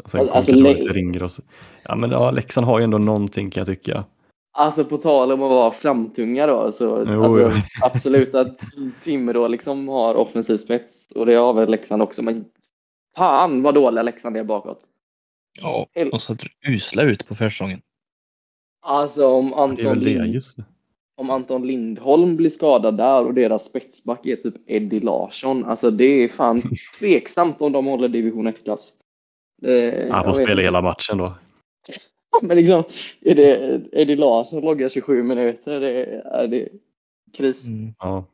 [0.04, 1.40] Sen Alltså, alltså, Le- ringer oss.
[1.82, 4.04] Ja men ja, Leksand har ju ändå någonting kan jag tycka.
[4.52, 7.50] Alltså på tal om att vara framtunga då, så Jo, alltså, jo.
[7.82, 8.60] absolut att
[9.02, 12.44] Timrå liksom har offensiv spets och det har väl Leksand också, men
[13.16, 14.80] fan vad dåliga Leksand är bakåt.
[15.60, 17.80] Ja, de satt usla ut på försäsongen.
[18.82, 20.64] Alltså om Det är Anton, väl det, Lind, just det.
[21.18, 26.04] Om Anton Lindholm blir skadad där och deras spetsback är typ Eddie Larsson, alltså det
[26.04, 26.62] är fan
[26.98, 28.92] tveksamt om de håller division 1-klass.
[29.62, 30.62] Det- Han får spela inte.
[30.62, 31.34] hela matchen då.
[32.42, 32.84] Men liksom,
[33.20, 36.68] är det Eddie Larsson loggar 27 minuter, det är, det
[37.32, 37.66] kris.
[37.66, 37.94] Mm.
[37.98, 38.24] Ja.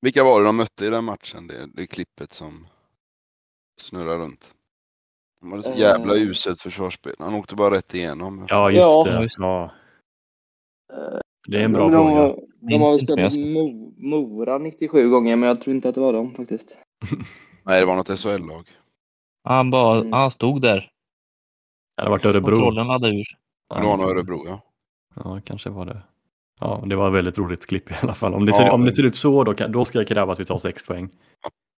[0.00, 1.46] Vilka var det de mötte i den matchen?
[1.46, 2.66] Det, det klippet som
[3.80, 4.54] snurrar runt.
[5.40, 5.78] De hade så Eh.
[5.78, 7.14] jävla uselt försvarsspel.
[7.18, 8.46] Han åkte bara rätt igenom.
[8.48, 9.04] ja, just Ja.
[9.04, 9.28] det.
[9.38, 9.70] Ja.
[11.48, 12.34] Det är en bra de, fråga.
[12.60, 16.12] De har väl spelat Mo, Mora 97 gånger, men jag tror inte att det var
[16.12, 16.78] dem faktiskt.
[17.64, 18.68] Nej, det var något SHL-lag.
[19.44, 20.12] Han bara, Mm.
[20.12, 20.76] han stod där.
[21.96, 22.50] Det hade varit Örebro.
[22.50, 23.26] Kontrollen laddade ur.
[23.68, 24.60] Ja, Det var nog Örebro, ja.
[25.14, 26.02] Ja, kanske var det.
[26.60, 28.34] Ja, det var ett väldigt roligt klipp i alla fall.
[28.34, 28.72] Om det ser, Ja.
[28.72, 31.10] om det ser ut så, då, då ska jag kräva att vi tar sex poäng.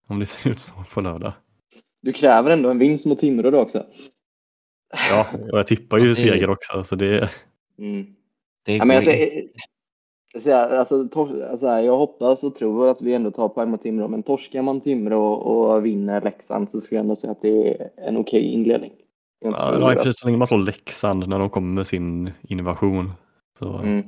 [0.08, 1.34] Om det ser ut så på lördag.
[2.02, 3.86] Du kräver ändå en vinst mot Timrå då också.
[5.10, 7.30] Ja, och jag tippar ju seger också, så det
[7.80, 8.16] Mm.
[8.66, 9.44] Det Ja, men alltså, eh,
[10.34, 13.82] jag, säger, alltså, tor- alltså, jag hoppas och tror att vi ändå tar poäng mot
[13.82, 17.82] Timrå, men torskar man Timrå och vinner Leksand så skulle jag ändå säga att det
[17.82, 18.92] är en okej inledning.
[19.40, 22.32] Jag Ja, och för sig så länge man slår Leksand när de kommer med sin
[22.42, 23.12] innovation.
[23.60, 24.04] Så, mm.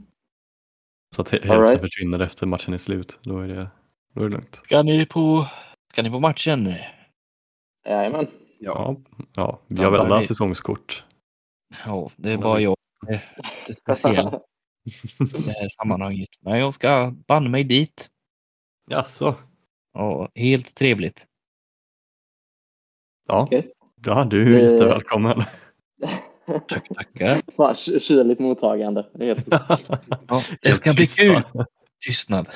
[1.15, 1.81] så att hälften right.
[1.81, 3.19] försvinner efter matchen är slut.
[3.21, 3.67] Då är det,
[4.13, 4.55] då är det lugnt.
[4.55, 5.47] Ska ni på,
[5.93, 6.73] ska ni på matchen?
[7.85, 8.27] Jajamän.
[8.59, 8.95] Ja,
[9.33, 11.03] ja, vi har väl alla säsongskort.
[11.85, 12.75] Ja, det är bara jag
[13.67, 14.27] lite speciell
[14.85, 16.29] i det här sammanhanget.
[16.39, 18.09] Men jag ska banne mig dit.
[18.89, 19.35] Jaså?
[19.93, 21.25] Ja, helt trevligt.
[23.27, 23.65] Ja, Gött.
[24.05, 24.71] ja du är Eh.
[24.71, 25.43] jättevälkommen.
[26.67, 27.51] Tack, tackar.
[27.57, 29.05] Fan, ky- kyligt mottagande.
[29.13, 29.43] Det.
[30.27, 31.41] Ja, det ska bli kul.
[32.05, 32.49] Tystnad.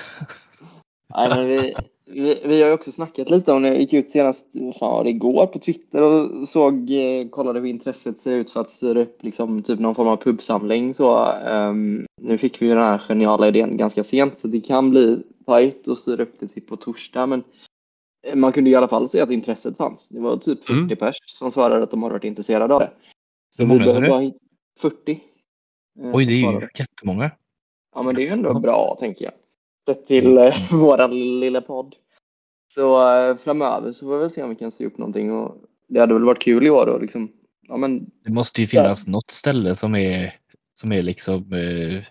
[1.16, 1.76] Nej, men vi,
[2.22, 3.68] vi, vi har ju också snackat lite om det.
[3.68, 4.48] Jag gick ut senast
[4.80, 9.02] fan igår på Twitter och såg, eh, kollade hur intresset ser ut för att styra
[9.02, 10.94] upp liksom, typ någon form av pubsamling.
[10.94, 14.90] Så, ehm, nu fick vi ju den här geniala idén ganska sent så det kan
[14.90, 17.26] bli tajt att styra upp det till på torsdag.
[17.26, 17.44] Men
[18.28, 20.08] eh, man kunde i alla fall se att intresset fanns.
[20.10, 20.96] Det var typ 40 Mm.
[20.98, 22.92] pers som svarade att de har varit intresserade av det.
[23.56, 24.10] Så Hur många sa du?
[24.10, 24.38] bara hit-
[24.80, 25.12] 40.
[25.12, 27.32] eh, Oj, det är ju jättemånga.
[27.96, 29.34] Ja, men det är ju ändå bra, tänker jag.
[29.88, 31.96] Sett till eh, våran lilla podd.
[32.76, 35.32] Så eh, framöver så får vi väl se om vi kan sy upp någonting.
[35.32, 35.58] Och
[35.88, 37.32] det hade väl varit kul i år då, liksom.
[37.68, 40.36] Ja, men Det måste ju finnas något ställe som är,
[40.74, 42.04] som är liksom eh,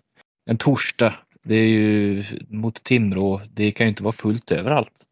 [0.51, 1.15] en torsdag.
[1.43, 3.41] Det är ju mot Timrå.
[3.55, 5.05] Det kan ju inte vara fullt överallt.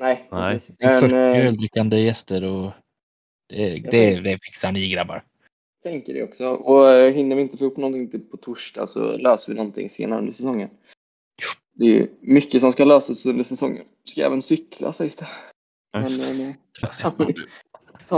[0.00, 0.28] nej.
[0.30, 0.60] Nej.
[0.78, 2.72] Det är 40 Men, eh, öldrickande gäster och
[3.48, 5.24] det, det, det fixar ni grabbar.
[5.82, 6.48] tänker det också.
[6.48, 9.90] Och eh, hinner vi inte få upp någonting till på torsdag så löser vi någonting
[9.90, 10.68] senare under säsongen.
[11.78, 13.84] Det är mycket som ska lösas under säsongen.
[14.04, 15.28] Ska även cykla sägs det.
[15.92, 16.32] Men, Nice.
[16.42, 16.50] eh,
[16.82, 17.26] Alltså, Men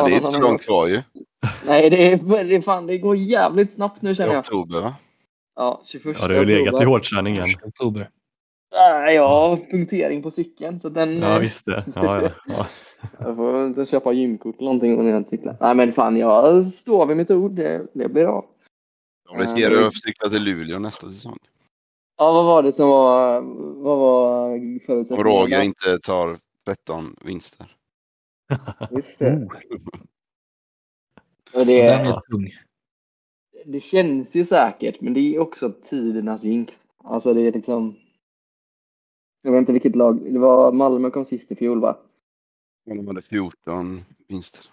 [0.05, 1.03] det är inte så långt kvar ju.
[1.67, 4.39] Nej, det, är, det, är fan, det går jävligt snabbt nu I känner jag.
[4.41, 4.95] oktober va?
[5.57, 6.87] Ja, 21 Ja, du har ju legat i oktober.
[6.87, 7.47] hårdträning igen.
[7.47, 8.11] första oktober.
[8.75, 11.19] Nej, jag har punktering på cykeln så den...
[11.19, 11.85] Ja, eh, visst det.
[11.95, 12.31] Ja, ja.
[12.47, 12.67] ja.
[13.19, 15.57] Jag får inte köpa gymkort eller någonting och jag cyklar.
[15.61, 17.53] Nej men fan, jag står vid mitt ord.
[17.53, 18.47] Det, det blir bra.
[19.33, 21.37] De riskerar att cykla till Luleå nästa säsong.
[22.19, 23.41] Ja, vad var det som var...
[23.83, 25.31] Vad var Om förutsättningarna?
[25.31, 27.77] Roger inte tar 13 vinster.
[28.91, 29.37] Just det.
[29.37, 29.57] Oh,
[31.55, 32.51] Och det, är tung.
[33.67, 36.75] det känns ju säkert, men det är också tidernas jinx.
[37.05, 37.97] Alltså det är liksom...
[39.43, 40.33] Jag vet inte vilket lag.
[40.33, 41.99] Det var Malmö kom sist i fjol va?
[42.91, 44.65] Om de hade 14 vinster.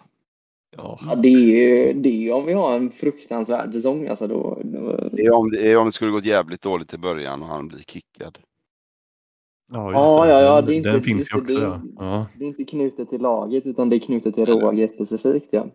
[0.77, 0.99] Ja.
[1.09, 1.39] Ja, det är
[1.87, 4.59] ju det är om vi har en fruktansvärd säsong alltså då.
[4.63, 7.47] då Det är om det, är om det skulle gått jävligt dåligt i början och
[7.47, 8.37] han blir kickad.
[9.73, 10.31] Ja, Ja, det.
[10.31, 11.55] ja, ja, det är inte- Den finns ju det, också.
[11.59, 11.81] det- Ja.
[11.97, 12.25] Ja.
[12.37, 15.53] Det är inte knutet till laget utan det är knutet till Roger specifikt.
[15.53, 15.67] Ja.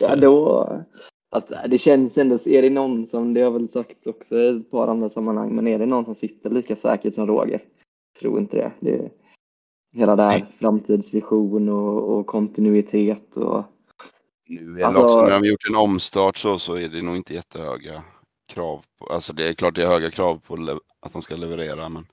[0.00, 0.20] Ja, det.
[0.20, 0.68] då,
[1.30, 4.48] alltså, det känns ändå, är det någon som, det har jag väl sagt också i
[4.56, 7.60] ett par andra sammanhang, men är det någon som sitter lika säkert som Roger?
[8.12, 8.72] Jag tror inte det.
[8.80, 9.10] det
[9.92, 10.46] hela det här Nej.
[10.58, 13.64] framtidsvision och, och kontinuitet och
[14.48, 17.02] Nu är det Alltså- också, när de har gjort en omstart så, så är det
[17.02, 18.04] nog inte jättehöga
[18.48, 18.84] krav.
[18.98, 22.06] På, alltså det är klart det är höga krav på att de ska leverera men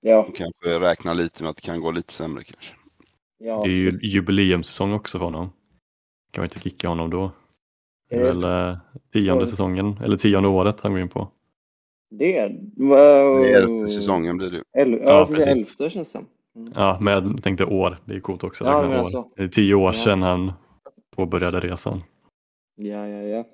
[0.00, 2.74] ja, de kanske räknar lite med att det kan gå lite sämre kanske.
[3.38, 3.62] ja.
[3.64, 5.50] Det är ju jubileumssäsong också för honom.
[6.30, 7.30] Kan vi inte kicka honom då?
[8.10, 8.78] Det är Eh, väl eh,
[9.12, 11.28] tionde säsongen, eller tionde året han går in på.
[12.10, 14.62] Det är, Det är elfte säsongen blir det.
[14.80, 15.34] El, Ja, ja, precis.
[15.44, 15.58] precis.
[15.58, 16.24] Elfte känns det.
[16.56, 16.72] Mm.
[16.74, 17.98] Ja, men jag tänkte år.
[18.04, 18.64] Det är coolt också.
[18.64, 18.94] Ja, men år.
[18.94, 19.28] alltså.
[19.36, 19.92] Det är tio år Ja.
[19.92, 20.52] sedan han
[21.16, 22.02] påbörjade resan.
[22.76, 23.44] Ja, ja, ja.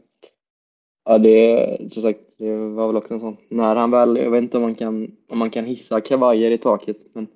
[1.04, 3.36] Ja, det som sagt, det var väl också en sån.
[3.48, 6.58] När han väl, jag vet inte om man kan, om man kan hissa kavajer i
[6.58, 7.26] taket, men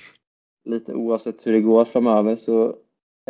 [0.64, 2.66] lite oavsett hur det går framöver så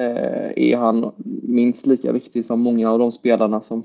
[0.01, 1.13] eh, är han
[1.43, 3.83] minst lika viktig som många av de spelarna som,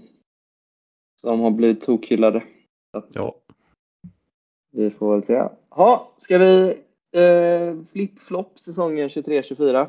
[1.22, 2.44] som har blivit tokhyllade.
[2.92, 3.36] Att Ja,
[4.72, 5.44] Vi får väl se.
[5.70, 6.70] Ha, ska vi
[7.12, 9.88] eh, flip-flop säsongen 23-24?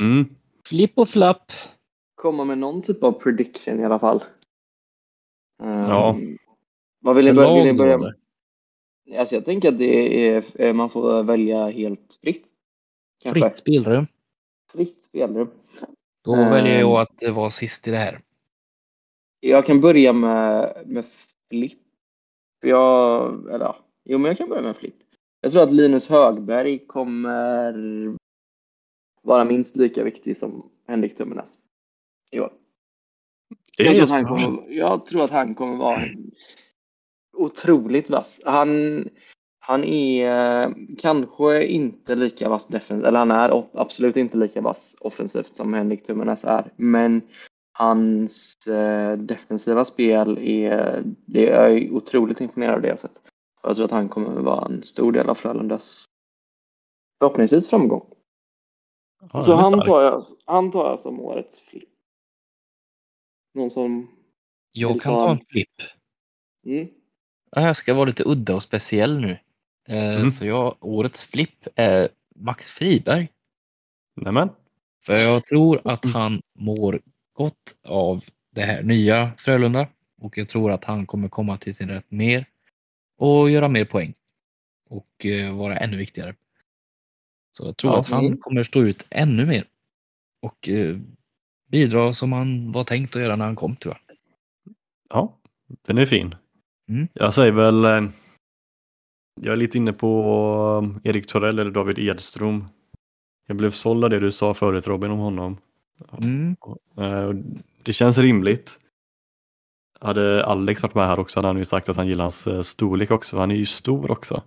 [0.00, 0.24] mm.
[0.68, 1.52] Flipp och flapp.
[2.14, 4.24] komma med någon typ av prediction i alla fall.
[5.62, 6.16] Ehm, Ja.
[7.00, 8.14] Vad vill ni börja, vill ni börja eller?
[9.18, 12.46] Alltså jag tänker att det är, eh, man får välja helt fritt.
[13.22, 13.40] Kanske.
[13.40, 14.06] Fritt spelrum.
[14.72, 15.50] Fritt spelrum.
[16.24, 16.50] Då Ehm.
[16.50, 18.20] väljer jag att det var sist i det här.
[19.40, 21.04] Jag kan börja med, med
[21.50, 21.78] flipp.
[22.68, 24.96] Jag, eller ja, jo men jag kan börja med flipp.
[25.40, 28.16] Jag tror att Linus Högberg kommer
[29.22, 31.58] vara minst lika viktig som Henrik Tummenäs.
[32.30, 32.52] i år.
[33.78, 36.00] Jag tror, att han kommer, jag tror att han kommer vara
[37.36, 38.42] otroligt vass.
[38.46, 39.04] Han,
[39.58, 44.96] han är eh, kanske inte lika vass defensivt, eller han är absolut inte lika vass
[45.00, 46.72] offensivt som Henrik Tummenäs är.
[46.76, 47.22] Men
[47.78, 53.20] hans eh, defensiva spel är, det är jag otroligt imponerad av det jag sett.
[53.62, 56.04] Jag tror att han kommer vara en stor del av Frölundas
[57.18, 58.06] förhoppningsvis framgång.
[59.32, 61.88] Ja, Så han tar, jag, han tar jag som årets flipp.
[63.54, 64.10] Någon som...
[64.72, 65.74] Jag kan ta en- flipp.
[66.66, 66.88] Mm.
[67.50, 69.30] Ja, Jag ska vara lite udda och speciell nu.
[69.88, 70.30] Eh, Mm.
[70.30, 73.28] Så jag, årets flipp är Max Friberg.
[74.14, 74.48] Nämen,
[75.04, 77.00] För jag tror att han mår
[77.36, 79.88] gott av det här nya Frölunda
[80.20, 82.46] och jag tror att han kommer komma till sin rätt mer
[83.18, 84.14] och göra mer poäng
[84.88, 86.34] och eh, vara ännu viktigare.
[87.50, 88.00] Så jag tror Ja.
[88.00, 89.64] att han kommer stå ut ännu mer
[90.42, 90.96] och eh,
[91.68, 94.16] bidra som han var tänkt att göra när han kom tror jag.
[95.08, 95.38] Ja,
[95.86, 96.34] den är fin.
[96.88, 97.08] Mm.
[97.12, 98.10] Jag säger väl, eh,
[99.40, 102.64] jag är lite inne på Erik Torell eller David Edström.
[103.46, 105.58] Jag blev såld av det du sa förut Robin om honom.
[106.22, 106.56] Mm.
[106.96, 107.34] Eh, och
[107.82, 108.80] Det känns rimligt.
[110.00, 112.60] Hade Alex varit med här också hade han ju sagt att han gillar hans eh,
[112.60, 113.38] storlek också.
[113.38, 114.42] Han är ju stor också.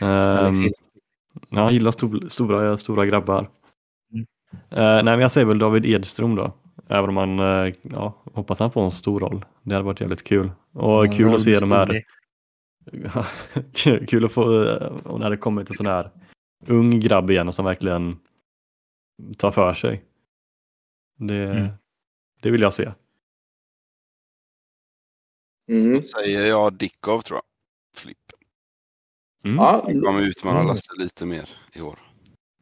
[1.50, 3.46] Ja, han gillar stor, stora, stora grabbar.
[4.12, 4.26] Mm.
[4.70, 6.52] Eh, nej, men jag säger väl David Edström då.
[6.88, 9.44] Även om man eh, ja, hoppas han får en stor roll.
[9.62, 10.50] Det hade varit jävligt kul.
[10.72, 12.04] Och Ja, kul att se de här.
[14.06, 16.10] Kul- att få, eh, om det kommit en sån här
[16.66, 18.16] ung grabb igen som verkligen
[19.38, 20.04] tar för sig.
[21.16, 21.68] Det, Mm.
[22.42, 22.92] det vill jag se.
[25.68, 25.94] Mm.
[25.94, 27.42] Då säger jag Dickov tror jag.
[28.00, 28.18] Flipp.
[29.44, 29.56] Mm.
[29.56, 30.66] Ja, Han kommer utmana Mm.
[30.68, 31.98] Lasse lite mer i år.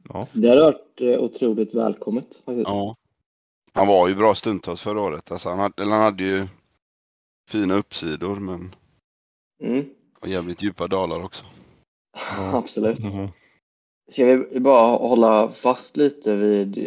[0.09, 0.29] Ja.
[0.33, 2.69] det hade varit eh, otroligt välkommet faktiskt.
[2.69, 2.97] Ja.
[3.73, 5.33] Han var ju bra stundtals förra året.
[5.33, 6.47] Alltså han, hade, eller han hade ju
[7.49, 8.75] fina uppsidor men
[9.63, 9.85] Mm.
[10.21, 11.45] och jävligt djupa dalar också.
[12.39, 12.99] Absolut.
[12.99, 13.29] Mhm.
[14.13, 16.79] Ska vi bara hålla fast lite vid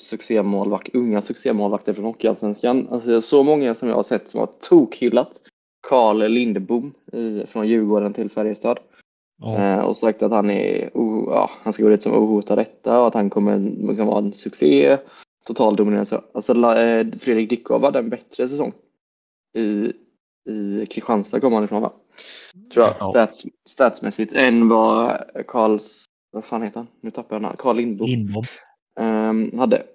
[0.00, 2.88] succémålvakt, unga succémålvakter från Hockeyallsvenskan?
[2.90, 5.40] Alltså, det är så många som jag har sett som har tokhyllat
[5.88, 8.78] Carl Lindbom i, från Djurgården till Färjestad.
[9.40, 9.56] Ja.
[9.58, 13.00] Eh, och sagt att han, är, o- ja, han ska gå dit som ohotad etta
[13.00, 14.98] och att han kommer kan vara en succé.
[15.46, 16.12] Total dominans.
[16.32, 18.72] Alltså, eh, Fredrik Dickov hade en bättre säsong.
[19.56, 19.92] I,
[20.50, 21.92] i Kristianstad kom han ifrån va?
[22.74, 23.10] Tror jag, Ja.
[23.10, 26.04] stats, statsmässigt, än vad Karls,
[26.38, 26.86] vad fan heter han?
[27.00, 27.56] Nu tappar jag namn.
[27.58, 28.44] Carl Lindbom Lindbom.
[29.00, 29.86] ehm, hade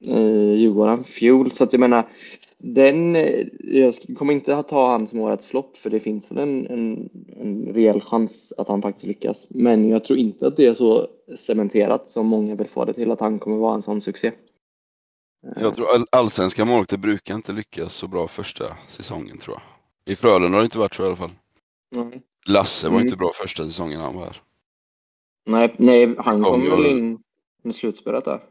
[0.00, 1.52] i Djurgården fjol.
[1.52, 2.08] Så att jag menar,
[2.58, 6.38] den, eh, jag kommer inte att ta han som årets flopp för det finns väl
[6.38, 7.08] en, en,
[7.40, 9.46] en rejäl chans att han faktiskt lyckas.
[9.50, 11.06] Men jag tror inte att det är så
[11.38, 14.26] cementerat som många vill få det till att han kommer vara en sån succé.
[15.46, 20.12] Eh, Jag tror all, allsvenska målvakter brukar inte lyckas så bra första säsongen tror jag.
[20.12, 21.30] I Frölunda har det inte varit så i alla fall.
[21.90, 22.22] nej.
[22.46, 23.06] Lasse var Mm.
[23.06, 24.36] inte bra första säsongen han var här.
[25.44, 27.22] Nej, nej, han Kom väl in
[27.62, 28.48] med slutspelet där.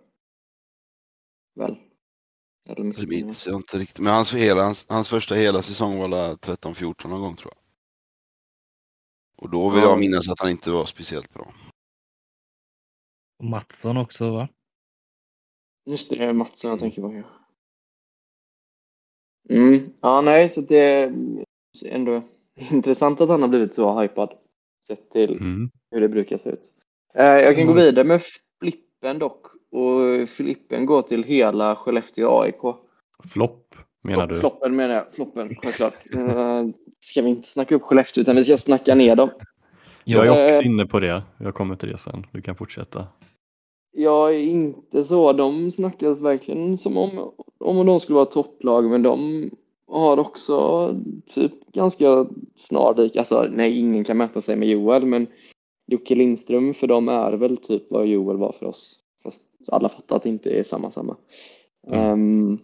[1.56, 1.76] Väl?
[2.70, 4.00] Eller Det minns jag inte riktigt.
[4.00, 7.62] Men hans, hela, hans, hans första hela säsong var väl 13-14 någon gång tror jag.
[9.44, 9.90] Och då vill Ja.
[9.90, 11.54] jag minnas att han inte var speciellt bra.
[13.40, 14.48] Och Mattsson också va?
[15.86, 17.14] Just det, det är Mattsson jag tänker på.
[17.14, 17.24] Ja.
[19.56, 19.94] Mm.
[20.02, 21.14] Ja, nej, så det är
[21.86, 22.24] ändå
[22.56, 24.38] intressant att han har blivit så hypad.
[24.88, 25.70] Sett till Mm.
[25.92, 26.74] hur det brukar se ut.
[27.14, 27.84] Eh, jag kan gå Mm.
[27.86, 28.22] vidare med
[28.60, 29.46] flippen dock.
[29.72, 32.76] Och flippen går till hela Skellefteå AIK.
[33.34, 34.36] Flopp menar du?
[34.36, 35.14] Floppen menar jag.
[35.14, 35.94] Floppen, självklart.
[36.16, 36.64] Eh,
[37.04, 39.30] ska vi inte snacka upp Skellefteå utan vi ska snacka ner dem.
[40.04, 40.36] Jag Ja.
[40.36, 40.66] är också Eh.
[40.68, 41.24] inne på det.
[41.38, 42.26] Jag kommer till det sen.
[42.32, 43.08] Du kan fortsätta.
[43.92, 45.34] Jag är inte så.
[45.34, 49.50] De snackas verkligen som om, om de skulle vara topplag, men de
[49.88, 50.88] har också
[51.28, 52.26] typ ganska
[52.58, 55.28] snarlik, alltså nej, ingen kan mäta sig med Joel, men
[55.92, 59.00] Jocke Lindström för dem är väl typ vad Joel var för oss.
[59.24, 61.18] Fast alla fattar att det inte är samma samma.
[61.88, 62.12] Mm.
[62.12, 62.60] Um,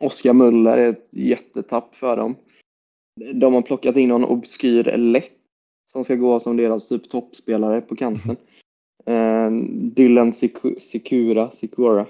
[0.00, 2.34] Oskar Muller är ett jättetapp för dem.
[3.34, 5.32] De har plockat in någon obskyr lätt
[5.86, 8.36] som ska gå som deras typ toppspelare på kanten.
[9.06, 9.50] Eh,
[9.94, 12.06] Dylan Siku- Sikura, Sikura.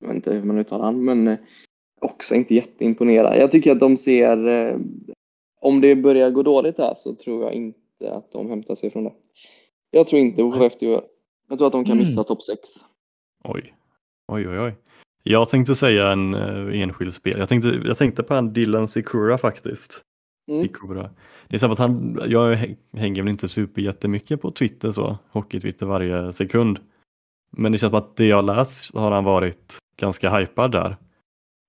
[0.00, 1.38] Jag vet inte hur man uttalar han, men eh,
[2.00, 3.36] också inte jätteimponerad.
[3.36, 4.78] Jag tycker att de ser, eh,
[5.60, 9.04] om det börjar gå dåligt här så tror jag inte att de hämtar sig från
[9.04, 9.12] det.
[9.90, 11.02] Jag tror inte på Skellefteå.
[11.48, 12.04] Jag tror att de kan Mm.
[12.04, 12.60] missa topp 6.
[13.44, 13.74] Oj.
[14.32, 14.76] Oj, oj, oj.
[15.22, 17.38] Jag tänkte säga en uh, enskild spel.
[17.38, 20.02] Jag tänkte, jag tänkte på han Dylan Sikura faktiskt.
[20.50, 20.62] Mm.
[20.62, 21.10] Sikura.
[21.48, 25.18] Det är så att han, jag hä- hänger väl inte super jättemycket på Twitter så,
[25.32, 26.78] hockey-Twitter varje sekund.
[27.50, 30.96] Men det känns som att det jag läst har han varit ganska hypad där.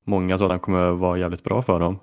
[0.05, 1.99] Många tror att han kommer vara jävligt bra för dem.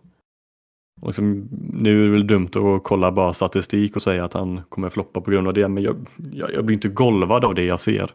[1.00, 4.60] Och liksom, nu är det väl dumt att kolla bara statistik och säga att han
[4.68, 5.96] kommer floppa på grund av det, men jag,
[6.32, 8.14] jag, jag blir inte golvad av det jag ser.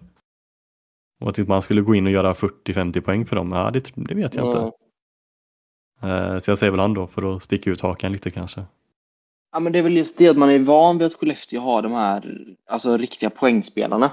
[1.21, 4.15] Och att man skulle gå in och göra 40-50 poäng för dem, ja, det, det
[4.15, 4.71] vet jag inte.
[6.01, 8.63] Eh, Så jag säger väl han då för att sticka ut hakan lite kanske.
[9.51, 11.81] Ja, men det är väl just det att man är van vid att Skellefteå har
[11.81, 14.11] de här alltså, riktiga poängspelarna.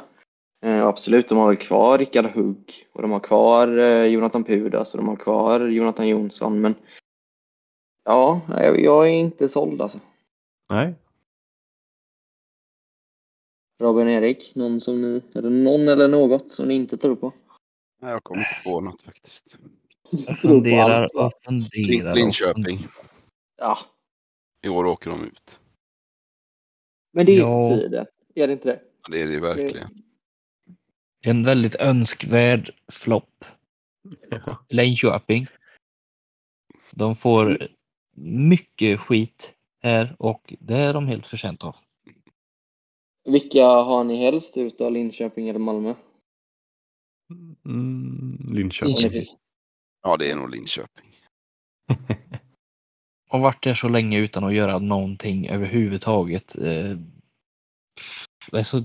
[0.64, 4.94] Eh, absolut, de har väl kvar Rickard Hugg och de har kvar eh, Jonathan Pudas
[4.94, 6.74] och de har kvar Jonathan Jonsson, men
[8.08, 8.40] ja,
[8.78, 10.00] jag, är inte såld alltså.
[10.70, 10.94] Nej,
[13.80, 17.32] Robin Erik, någon som ni, eller någon eller något som ni inte tror på?
[18.00, 19.56] Nej, jag kommer inte på något faktiskt.
[20.10, 22.14] Jag funderar allt, och funderar.
[22.14, 22.78] Linköping.
[23.58, 23.76] Ja,
[24.66, 25.60] I år åker de ut.
[27.12, 27.62] men det är Ja.
[27.62, 28.06] på tiden.
[28.34, 28.80] Är det inte det?
[29.02, 29.88] Ja, Det är det verkligen.
[31.20, 33.44] En väldigt önskvärd flopp.
[34.30, 34.64] Ja.
[34.68, 35.46] Linköping.
[36.90, 37.68] De får
[38.22, 41.76] mycket skit här och det är de helt förtjänta av.
[43.24, 45.94] Vilka har ni helst utav Linköping eller Malmö?
[47.64, 48.94] Mm, Linköping.
[48.96, 49.26] Linköping.
[50.02, 51.04] Ja, det är nog Linköping.
[53.30, 56.58] Har varit där så länge utan att göra någonting överhuvudtaget.
[56.58, 56.96] Eh,
[58.50, 58.84] Det är så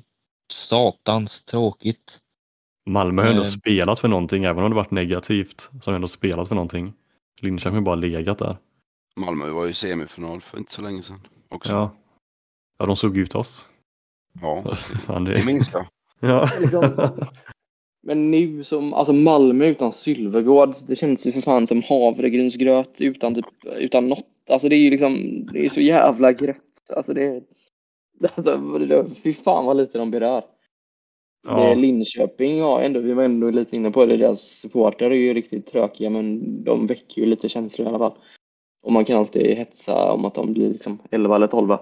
[0.54, 2.20] satans tråkigt.
[2.86, 3.46] Malmö har ändå Eh.
[3.48, 5.70] spelat för någonting, även om det varit negativt.
[5.82, 6.94] Så har ändå spelat för någonting.
[7.42, 8.58] Linköping har bara legat där.
[9.20, 11.20] Malmö var ju semifinal för inte så länge sedan.
[11.50, 11.72] Också.
[11.72, 11.92] Ja.
[12.78, 13.68] Ja, de såg ut oss.
[14.42, 15.46] ja Fan, det det...
[15.46, 15.86] minns jag.
[16.20, 16.50] Ja.
[16.62, 17.10] Liksom,
[18.04, 23.36] men nu som, alltså Malmö utan Sylvegård, det känns ju för fan som havregrynsgröt utan,
[23.36, 24.28] typ, utan något.
[24.50, 26.92] Alltså det är ju liksom, det är så jävla grött.
[26.96, 27.44] Alltså det,
[28.20, 28.32] det,
[28.88, 30.42] det fy fan vad lite de berör.
[30.42, 30.48] Det,
[31.48, 31.74] Ja.
[31.74, 35.68] Linköping har ändå, vi var ändå lite inne på det, deras supportrar är ju riktigt
[35.68, 38.18] tråkiga men de väcker ju lite känslor i alla fall.
[38.84, 41.78] Och man kan alltid hetsa om att de blir liksom 11 eller 12.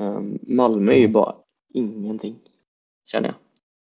[0.00, 1.34] Um, Malmö är ju bara
[1.74, 2.36] ingenting,
[3.06, 3.34] känner jag.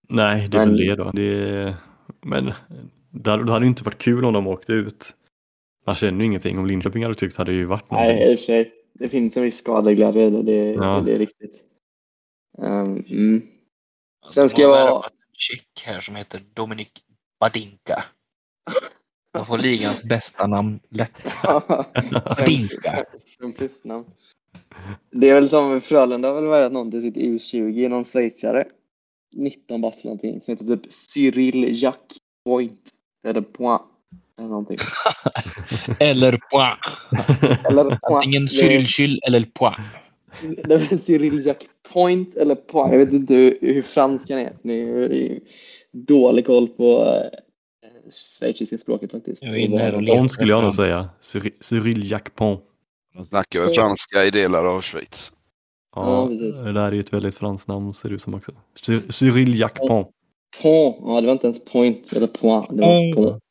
[0.09, 1.11] Nej, det är Men- väl det då.
[1.11, 1.75] Det...
[2.21, 2.53] Men
[3.09, 5.15] det hade, det hade inte varit kul om de åkte ut.
[5.85, 6.59] Man känner ju ingenting.
[6.59, 8.15] Om Linköping hade tyckt hade det ju varit någonting.
[8.15, 8.73] Nej, i och för sig.
[8.93, 11.03] Det finns en viss skadeglädje i det, det, Ja.
[11.05, 11.63] det är riktigt.
[12.57, 13.41] Um, mm.
[14.33, 16.91] Sen ska jag vara- tjeck här som heter Dominik
[17.39, 18.03] Badinka.
[19.33, 21.37] De får ligans bästa namn lätt.
[23.57, 24.05] Plusnamn.
[25.11, 28.65] Det är väl som Frölunda har väl värvat någon till sitt U20, någon schweizare.
[29.35, 32.91] 19 bast eller någonting, som heter typ Cyril Jack Point.
[33.27, 33.81] Eller Point.
[34.37, 34.77] Eller någonting.
[35.99, 36.79] Eller Poix.
[37.69, 37.99] Eller Point.
[38.03, 39.77] Antingen Cyril Kyl eller Poix.
[40.41, 42.91] Det är Cyril Jack Point eller Point.
[42.91, 44.53] Jag vet inte hur, hur franskan är.
[44.61, 45.39] Ni har ju
[45.91, 47.39] dålig koll på eh,
[48.09, 49.43] schweiziska språket faktiskt.
[49.43, 51.09] Jag är inne skulle jag nog säga.
[51.21, 52.61] Cyri- Cyril Jacques Pont.
[53.15, 55.33] De snackar väl franska i delar av Schweiz.
[55.95, 58.51] Ja, Ja, det där är ju ett väldigt franskt namn ser det ut som också.
[58.87, 60.07] Cy- Cyril Jacques Pont.
[60.61, 60.95] Point.
[61.01, 62.67] Ja, det var inte ens Point eller Point.
[62.69, 63.41] Det var Point.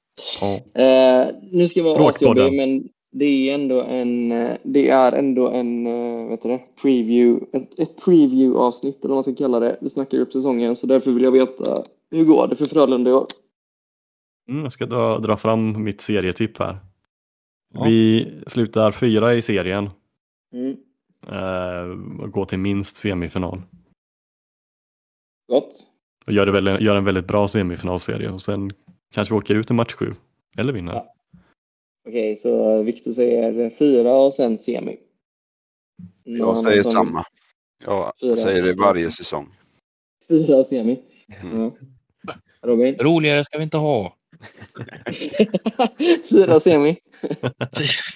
[0.41, 0.63] Pont.
[0.77, 5.49] Eh, nu ska jag vara asjobbig, men det är ändå en, eh, det är ändå
[5.49, 9.77] en, eh, vet du det, preview, ett, ett preview-avsnitt eller vad man ska kalla det.
[9.81, 13.15] Vi snackar upp säsongen, så därför vill jag veta hur går det för Frölunda i
[13.15, 13.27] år?
[14.49, 16.79] Mm, jag ska dra, dra fram mitt serietipp här.
[17.75, 17.85] Ja.
[17.85, 19.91] Vi slutar fyra i serien.
[20.55, 20.77] Mm.
[21.27, 23.63] Eh, och går till minst semifinal.
[25.49, 25.87] Gott.
[26.27, 28.73] Och gör, det väl, gör en väldigt bra semifinalserie och sen
[29.13, 30.15] kanske vi åker ut i match sju.
[30.57, 30.93] Eller vinner.
[30.95, 31.15] Ja.
[32.09, 34.97] Okej, så Viktor säger fyra och sen semi.
[36.25, 37.25] Någon Jag säger som- samma.
[37.85, 38.37] Jag Fyra.
[38.37, 39.47] säger det varje säsong.
[40.29, 41.01] Fyra och semi.
[41.43, 41.71] Mm.
[42.23, 42.35] Ja.
[42.63, 42.95] Robin?
[42.99, 44.17] Roligare ska vi inte ha.
[46.31, 46.99] Fyra semi.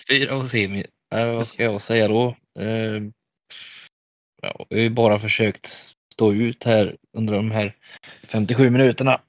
[0.08, 0.86] Fyra och semi.
[1.14, 2.36] Eh, vad ska jag säga då?
[2.58, 3.02] Eh,
[4.42, 5.66] ja, vi har ju bara försökt
[6.12, 7.76] stå ut här under de här
[8.22, 9.20] 57 minuterna.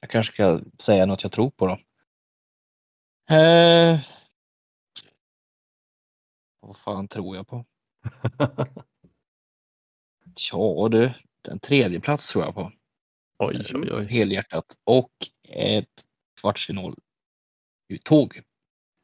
[0.00, 1.78] Jag kanske ska säga något jag tror på då.
[3.36, 4.00] Eh,
[6.60, 7.64] vad fan tror jag på?
[10.52, 12.72] Ja du, den tredje plats tror jag på.
[13.38, 14.06] oj, oj, oj.
[14.06, 14.76] Helhjärtat.
[14.84, 15.12] Och
[15.48, 16.11] ett
[16.42, 16.94] kvartsfinal
[18.04, 18.40] tåg.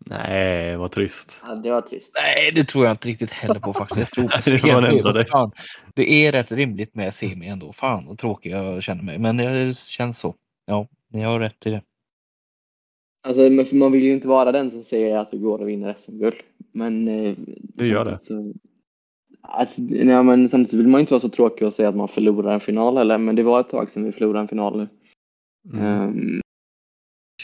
[0.06, 1.40] Nej, vad trist.
[1.42, 2.12] Ja, det var trist.
[2.14, 4.16] Nej, det tror jag inte riktigt heller på faktiskt.
[4.16, 5.26] Jag tror på Det ändra dig.
[5.26, 5.50] Fan,
[5.94, 7.72] det är rätt rimligt med semi ändå.
[7.72, 9.18] Fan vad tråkig jag känner mig.
[9.18, 10.34] Men det känns så.
[10.66, 11.82] Ja, ni har rätt i det.
[13.22, 15.68] Alltså, men för man vill ju inte vara den som säger att vi går och
[15.68, 16.36] vinner SM-guld.
[16.72, 17.08] Men...
[17.08, 17.34] Eh,
[17.74, 18.18] Du gör det.
[18.22, 18.52] Så,
[19.40, 22.54] alltså, nej, men samtidigt vill man inte vara så tråkig och säga att man förlorar
[22.54, 23.18] en final heller.
[23.18, 24.88] Men det var ett tag sedan vi förlorade en final nu.
[25.72, 25.84] Mm.
[25.84, 26.40] Ehm,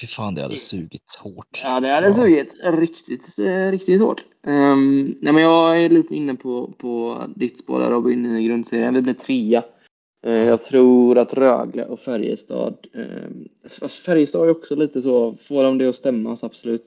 [0.00, 1.60] Fy fan, det hade sugit hårt.
[1.64, 4.24] ja, det hade sugit riktigt, eh, riktigt hårt.
[4.46, 8.94] Ehm, nej, men jag är lite inne på, på ditt spår där Robin i grundserien.
[8.94, 9.64] Vi blir trea.
[10.26, 15.78] Eh, Jag tror att Rögle och Färjestad, eh, Färjestad är också lite så, får de
[15.78, 16.86] det att stämma så absolut.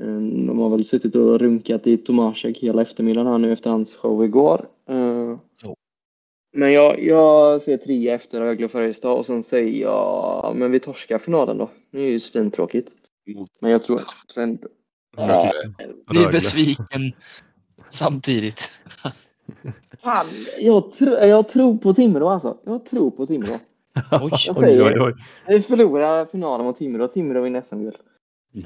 [0.00, 0.06] Eh,
[0.46, 4.24] De har väl suttit och runkat i Tomasek hela eftermiddagen här nu efter hans show
[4.24, 4.68] igår.
[4.88, 5.76] Eh, Jo.
[6.52, 10.80] Men jag, jag ser trea efter Rögle och Färjestad och sen säger jag, men vi
[10.80, 11.70] torskar finalen då.
[11.90, 12.88] Det är ju svintråkigt.
[13.60, 14.00] Men jag tror
[14.36, 14.68] ändå...
[16.06, 16.32] Blir Rögle.
[16.32, 17.12] besviken
[17.90, 18.70] samtidigt.
[20.02, 20.26] Fan,
[20.58, 22.56] jag, tr jag tror på Timrå alltså.
[22.64, 23.54] Jag tror på Timrå.
[24.22, 25.12] Oj, Jag säger- oj, oj.
[25.48, 27.08] Vi förlorar finalen mot Timrå.
[27.08, 27.96] Timrå vinner SM-guld.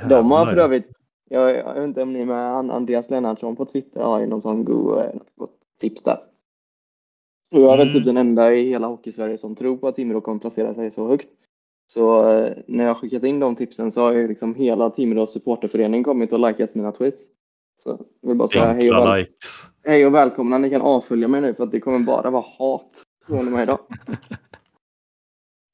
[0.09, 0.91] De har för övrigt,
[1.31, 4.27] jag, jag vet inte om ni är med, An- Andreas Lennartsson på Twitter har ju
[4.27, 5.11] någon sån god eh,
[5.81, 6.19] tips där.
[7.51, 7.95] Och jag är väl Mm.
[7.99, 11.09] typ den enda i hela Hockeysverige som tror på att Timrå kommer placera sig så
[11.09, 11.29] högt.
[11.87, 16.05] Så eh, när jag skickat in de tipsen så har ju liksom hela Timrås supporterförening
[16.05, 17.25] kommit och likat mina tweets.
[17.83, 19.71] Så jag vill bara säga hej och, väl, likes.
[19.85, 20.59] hej och välkomna.
[20.59, 23.79] Ni kan avfölja mig nu för att det kommer bara vara hat från med idag.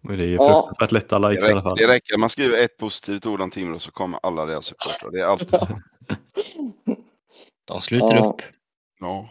[0.02, 0.46] Men det är ju Ja.
[0.54, 1.76] fruktansvärt lätta Det likes i alla räcker, fall.
[1.76, 2.18] det räcker.
[2.18, 5.10] Man skriver ett positivt ord om Timrå så kommer alla deras supportrar.
[5.10, 5.66] Det är alltid så.
[7.64, 8.28] De sluter Ja.
[8.28, 8.42] upp.
[9.00, 9.28] Ja.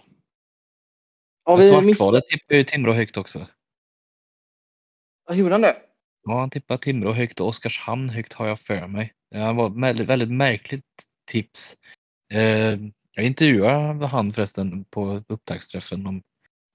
[1.48, 1.98] Men vi missat?
[1.98, 3.48] Svartvalet tippar ju Timrå högt också.
[5.28, 5.76] Ja, Gjorde han det?
[6.24, 9.14] Ja, han tippar Timrå högt och Oskarshamn högt har jag för mig.
[9.32, 10.86] Det var ett väldigt, märkligt
[11.32, 11.74] tips.
[12.34, 12.80] Eh,
[13.16, 16.04] jag intervjuade han förresten på upptaktsträffen.
[16.04, 16.22] De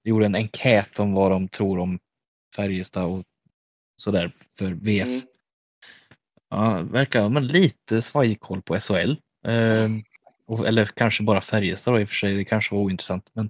[0.03, 1.99] gjorde en enkät om vad de tror om
[2.55, 3.23] Färjestad och
[3.95, 5.07] sådär för VF.
[5.07, 5.21] Mm.
[6.49, 9.11] Ja, verkar ha men lite svajig koll på SHL.
[9.47, 9.89] Eh,
[10.67, 12.33] eller kanske bara Färjestad då i och för sig.
[12.33, 13.29] Det kanske var ointressant.
[13.33, 13.49] Men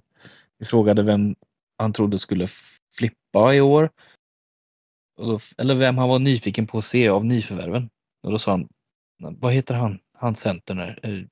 [0.58, 1.36] vi frågade vem
[1.76, 2.48] han trodde skulle
[2.96, 3.90] flippa i år.
[5.16, 7.90] Då, eller vem han var nyfiken på att se av nyförvärven.
[8.22, 8.68] Och då sa han,
[9.18, 11.28] vad heter han, han centern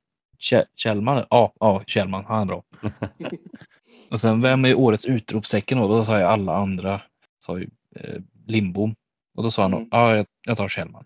[0.77, 1.27] Kjellman?
[1.31, 2.63] Ja, ja, Kjellman, han är bra.
[4.11, 5.89] och sen vem är årets utropstecken då?
[5.89, 7.03] Då sa jag alla andra,
[7.39, 8.95] sa ju eh, Lindbom.
[9.35, 9.89] Och då sa han, Mm.
[9.91, 11.05] ja, jag, jag tar Kjellman.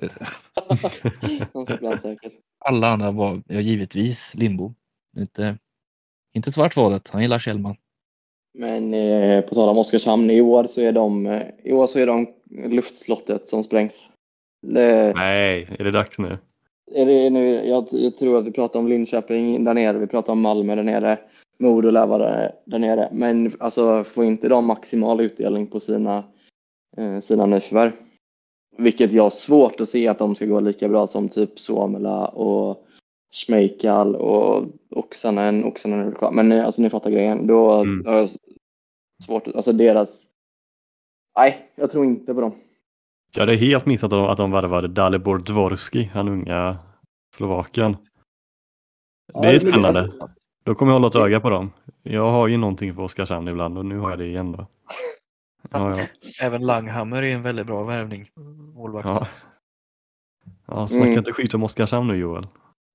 [2.64, 4.74] Alla andra var ja, givetvis Lindbom.
[5.16, 5.58] Inte,
[6.32, 7.76] inte Svartvalet, han gillar Kjellman.
[8.54, 11.98] Men eh, på tal om Oskarshamn, i år så är de, eh, i år så
[11.98, 14.10] är de luftslottet som sprängs.
[14.66, 16.38] Det, Nej, är det dags nu?
[16.94, 20.32] är det nu, jag, jag tror att vi pratar om Linköping där nere, vi pratar
[20.32, 21.18] om Malmö där nere,
[21.58, 23.08] Modo lär vara där, där nere.
[23.12, 26.24] Men alltså får inte de maximal utdelning på sina,
[26.96, 27.92] eh, sina nyförvärv.
[28.76, 32.26] Vilket jag har svårt att se att de ska gå lika bra som typ Suomela
[32.26, 32.86] och
[33.32, 35.64] Schmeichel och Oksanen.
[35.64, 36.30] Oksanen är kvar.
[36.32, 37.46] Men alltså ni fattar grejen.
[37.46, 38.06] Då Mm.
[38.06, 38.28] har jag
[39.24, 40.26] svårt att, alltså deras...
[41.36, 42.52] Nej, jag tror inte på dem.
[43.34, 46.78] Jag hade helt missat att de, att de värvade Dalibor Dvorski, han unga
[47.36, 47.96] slovaken.
[49.32, 50.00] Ja, Det är blir- spännande.
[50.00, 50.28] alltså,
[50.64, 51.70] Då kommer jag hålla ett öga på dem.
[52.02, 54.66] Jag har ju någonting på Oskarshamn ibland och nu har jag det igen då.
[55.70, 56.06] Ja, ja.
[56.42, 58.30] Även Langhammer är en väldigt bra värvning.
[58.74, 59.06] Målvakt.
[59.06, 59.26] ja.
[60.66, 61.18] ja snacka Mm.
[61.18, 62.46] inte skit om Oskarshamn nu Joel.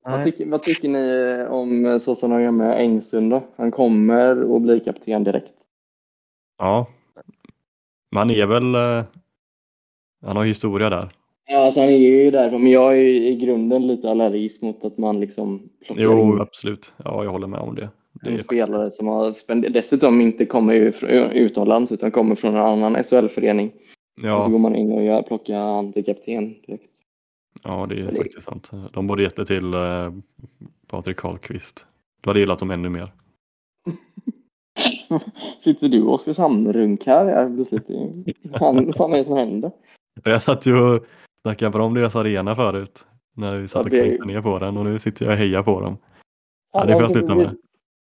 [0.06, 3.43] Vad, tycker, vad tycker ni eh, om eh, så som de gör med Engsund då?
[3.56, 5.53] Han kommer att bli kapten direkt.
[6.58, 6.88] Ja.
[8.12, 8.76] Man är väl...
[8.76, 9.03] eh,
[10.26, 11.10] Han har historia där.
[11.47, 14.97] Ja, alltså han är ju därifrån, men jag är i grunden lite allergisk mot att
[14.97, 16.93] man liksom plockar Jo, in absolut.
[17.03, 17.82] Ja, jag håller med om det.
[17.82, 20.74] det är en faktiskt- spelare som har spenderat, dessutom inte kommer
[21.34, 23.68] utomlands utan kommer från en annan SHL-förening.
[24.18, 26.94] Och så Ja, går man in och gör, plockar han till kapten direkt.
[27.64, 28.72] Ja, det är det- faktiskt sant.
[28.93, 30.12] De borde gett det till eh,
[30.88, 31.88] Patrik Karlqvist.
[32.22, 33.12] Du hade gillat dem ännu mer.
[35.60, 37.26] Sitter du och Oskarshamn-runk här?
[37.26, 37.88] Ja, plötsligt.
[38.60, 39.72] Fan, vad fan är det som händer?
[40.24, 41.06] Jag satt ju och
[41.41, 43.06] snackade bra om deras arena förut.
[43.38, 45.38] När vi satt och Ja, det- klänkte ner på den och nu sitter jag och
[45.38, 45.97] hejar på dem.
[46.74, 47.56] Ja, det får jag alltså, sluta vi- med.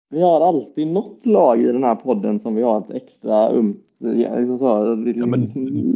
[0.10, 3.86] Vi har alltid något lag i den här podden som vi har ett extra umt,
[3.98, 5.46] ja, liksom så, men-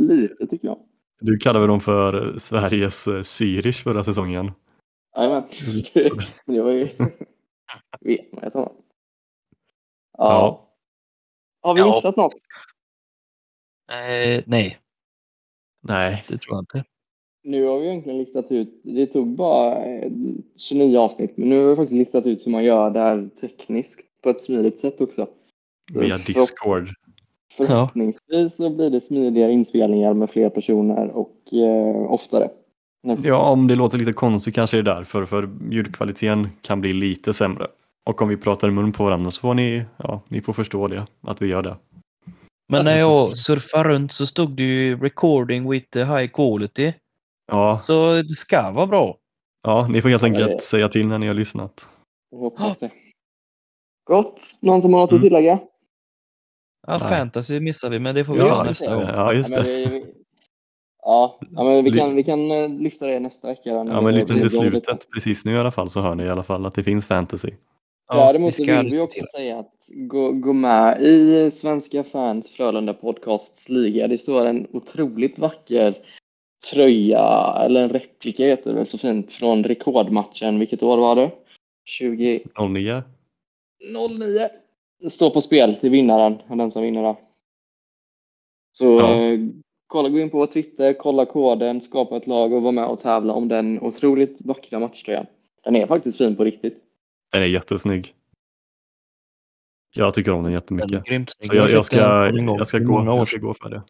[0.07, 0.77] lite tycker jag.
[1.19, 4.51] Du kallade väl dem för eh, Sveriges eh, Zürich förra säsongen?
[5.15, 5.43] Jajamän.
[6.45, 6.87] Men det var ju...
[8.51, 8.53] Tror.
[8.53, 8.71] Ja.
[10.17, 10.69] Ja.
[11.61, 11.95] Har vi Ja.
[11.95, 12.33] missat något?
[13.91, 14.79] Eh, nej,
[15.81, 16.83] Nej, det tror jag inte.
[17.43, 20.11] Nu har vi egentligen listat ut, det tog bara eh,
[20.55, 24.21] 29 avsnitt, men nu har vi faktiskt listat ut hur man gör det här tekniskt
[24.21, 25.27] på ett smidigt sätt också.
[25.93, 26.89] Så via Discord.
[27.57, 32.49] Förhoppningsvis så blir det smidigare inspelningar med fler personer och eh, oftare.
[33.23, 37.33] Ja, om det låter lite konstigt kanske det är därför, för ljudkvaliteten kan bli lite
[37.33, 37.67] sämre.
[38.09, 40.87] Och om vi pratar i mun på varandra så får ni, ja, ni får förstå
[40.87, 41.75] det, att vi gör det.
[42.69, 46.93] Men när jag surfade runt så stod det ju recording with the high quality.
[47.51, 49.17] Ja, Så det ska vara bra.
[49.63, 51.87] ja ni får helt Ja, enkelt det- säga till när ni har lyssnat.
[52.31, 52.91] Jag hoppas det.
[54.03, 54.39] Gott!
[54.59, 55.17] Någon som har något Mm.
[55.19, 55.59] att tillägga?
[56.87, 57.09] Ja, Nej.
[57.09, 59.03] fantasy missar vi, men det får vi Ja, ta nästa gång.
[59.03, 59.89] Ja, just Ja, men det.
[59.89, 60.05] vi,
[61.03, 63.69] ja, ja, men vi kan, vi kan eh, lyfta det nästa vecka.
[63.69, 66.43] Ja, men lyssna till slutet precis nu i alla fall så hör ni i alla
[66.43, 67.49] fall att det finns fantasy.
[68.11, 72.49] Däremot så vi ska vill vi också säga att gå, gå med i Svenska fans
[72.49, 74.07] Frölunda Podcasts liga.
[74.07, 75.97] Det står en otroligt vacker
[76.71, 80.59] tröja, eller en replika heter det så fint, från rekordmatchen.
[80.59, 81.31] Vilket år var det?
[81.99, 83.03] 2009.
[84.09, 84.33] 09.
[84.33, 84.49] Det
[85.09, 87.15] står på spel till vinnaren, den som vinner där.
[88.71, 89.13] Så Ja.
[89.15, 89.39] eh,
[89.87, 92.99] kolla, gå in på vår Twitter, kolla koden, skapa ett lag och vara med och
[92.99, 95.25] tävla om den otroligt vackra matchtröjan.
[95.63, 96.83] Den är faktiskt fin på riktigt.
[97.31, 98.13] Den är jättesnygg.
[99.95, 101.03] Jag tycker om den Den är jättemycket.
[101.05, 101.47] grymt snygg.
[101.47, 103.81] Så jag, jag, den ska, jag, ska gå, jag ska gå för det.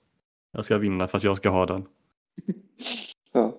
[0.51, 1.85] Jag ska vinna för att jag ska ha den.
[3.33, 3.55] Ja.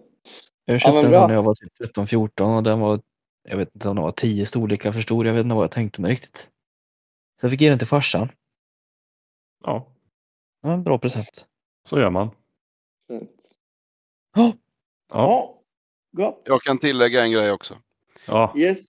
[0.65, 3.01] Jag köpte men en sån när jag var typ 13-14 och den var,
[3.49, 5.27] jag vet inte om den var 10 storlekar för stor.
[5.27, 6.51] Jag vet inte vad jag tänkte mig riktigt.
[7.41, 8.29] Så jag fick ge den till farsan.
[9.65, 9.93] Ja,
[10.63, 11.47] Ja, en bra present.
[11.85, 12.31] så gör man.
[13.09, 13.31] Fint.
[14.35, 14.55] Ja, Ja,
[15.13, 15.61] Ja,
[16.13, 16.43] gott.
[16.47, 17.79] Jag kan tillägga en grej också.
[18.27, 18.87] ja Yes,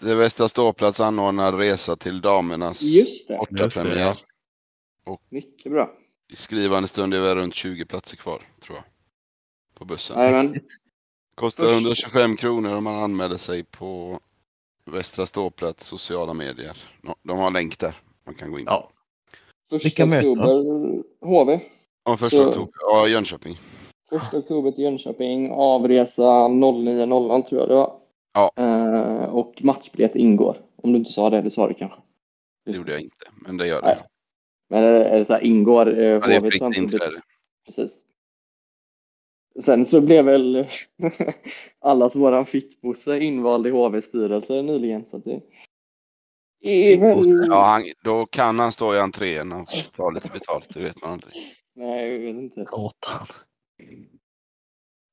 [0.00, 2.80] Det Västra Ståplats anordnar resa till damernas
[3.28, 3.38] det.
[3.38, 4.18] bortapremiär.
[5.28, 5.92] Mycket bra.
[6.28, 8.84] I skrivande stund är vi runt 20 platser kvar, tror jag.
[9.74, 10.18] På bussen.
[10.20, 10.60] Jajamän.
[11.34, 14.20] Kostar Först- 125 kronor om man anmäler sig på
[14.90, 16.76] Västra Ståplats sociala medier.
[17.22, 17.94] De har länk där.
[18.26, 18.64] Man kan gå in.
[18.66, 18.90] ja.
[19.70, 20.28] Första Vilka möten?
[20.30, 21.60] oktober, HV.
[22.04, 22.72] Ja, första Så- oktober.
[22.80, 23.56] Ja, Jönköping.
[24.10, 27.96] Första oktober till Jönköping, avresa 09.00 tror jag det var.
[28.34, 28.50] Ja.
[28.56, 30.60] Eh, och matchbiljett ingår.
[30.76, 31.98] Om du inte sa det, det sa du kanske.
[32.64, 33.96] Det gjorde jag inte, men det gör Nej.
[33.96, 34.04] det.
[34.70, 37.20] Men är det, det så här, ingår eh, Ja, det är fritt inträde.
[37.64, 38.04] Precis.
[39.62, 40.66] Sen så blev väl
[41.80, 45.06] allas våran fittbosse invald i HVs styrelse nyligen.
[45.06, 45.40] Så det
[46.60, 47.46] är väl...
[47.48, 51.12] Ja, han, då kan han stå i entrén och ta lite betalt, det vet man
[51.12, 51.34] aldrig.
[51.74, 52.64] Nej, jag vet inte.
[52.66, 53.26] satan.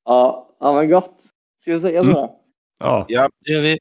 [0.06, 1.22] Ja, ja men gott.
[1.62, 3.06] Ska vi säga så Mm.
[3.08, 3.30] ja.
[3.40, 3.80] Det gör vi.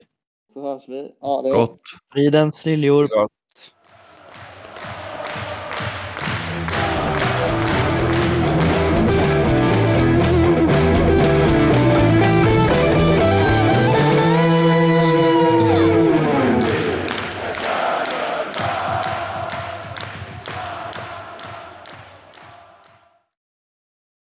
[0.52, 1.14] Så hörs vi.
[1.20, 1.80] Ja, det gott.
[2.12, 3.08] Fridens liljor.
[3.08, 3.32] Gott.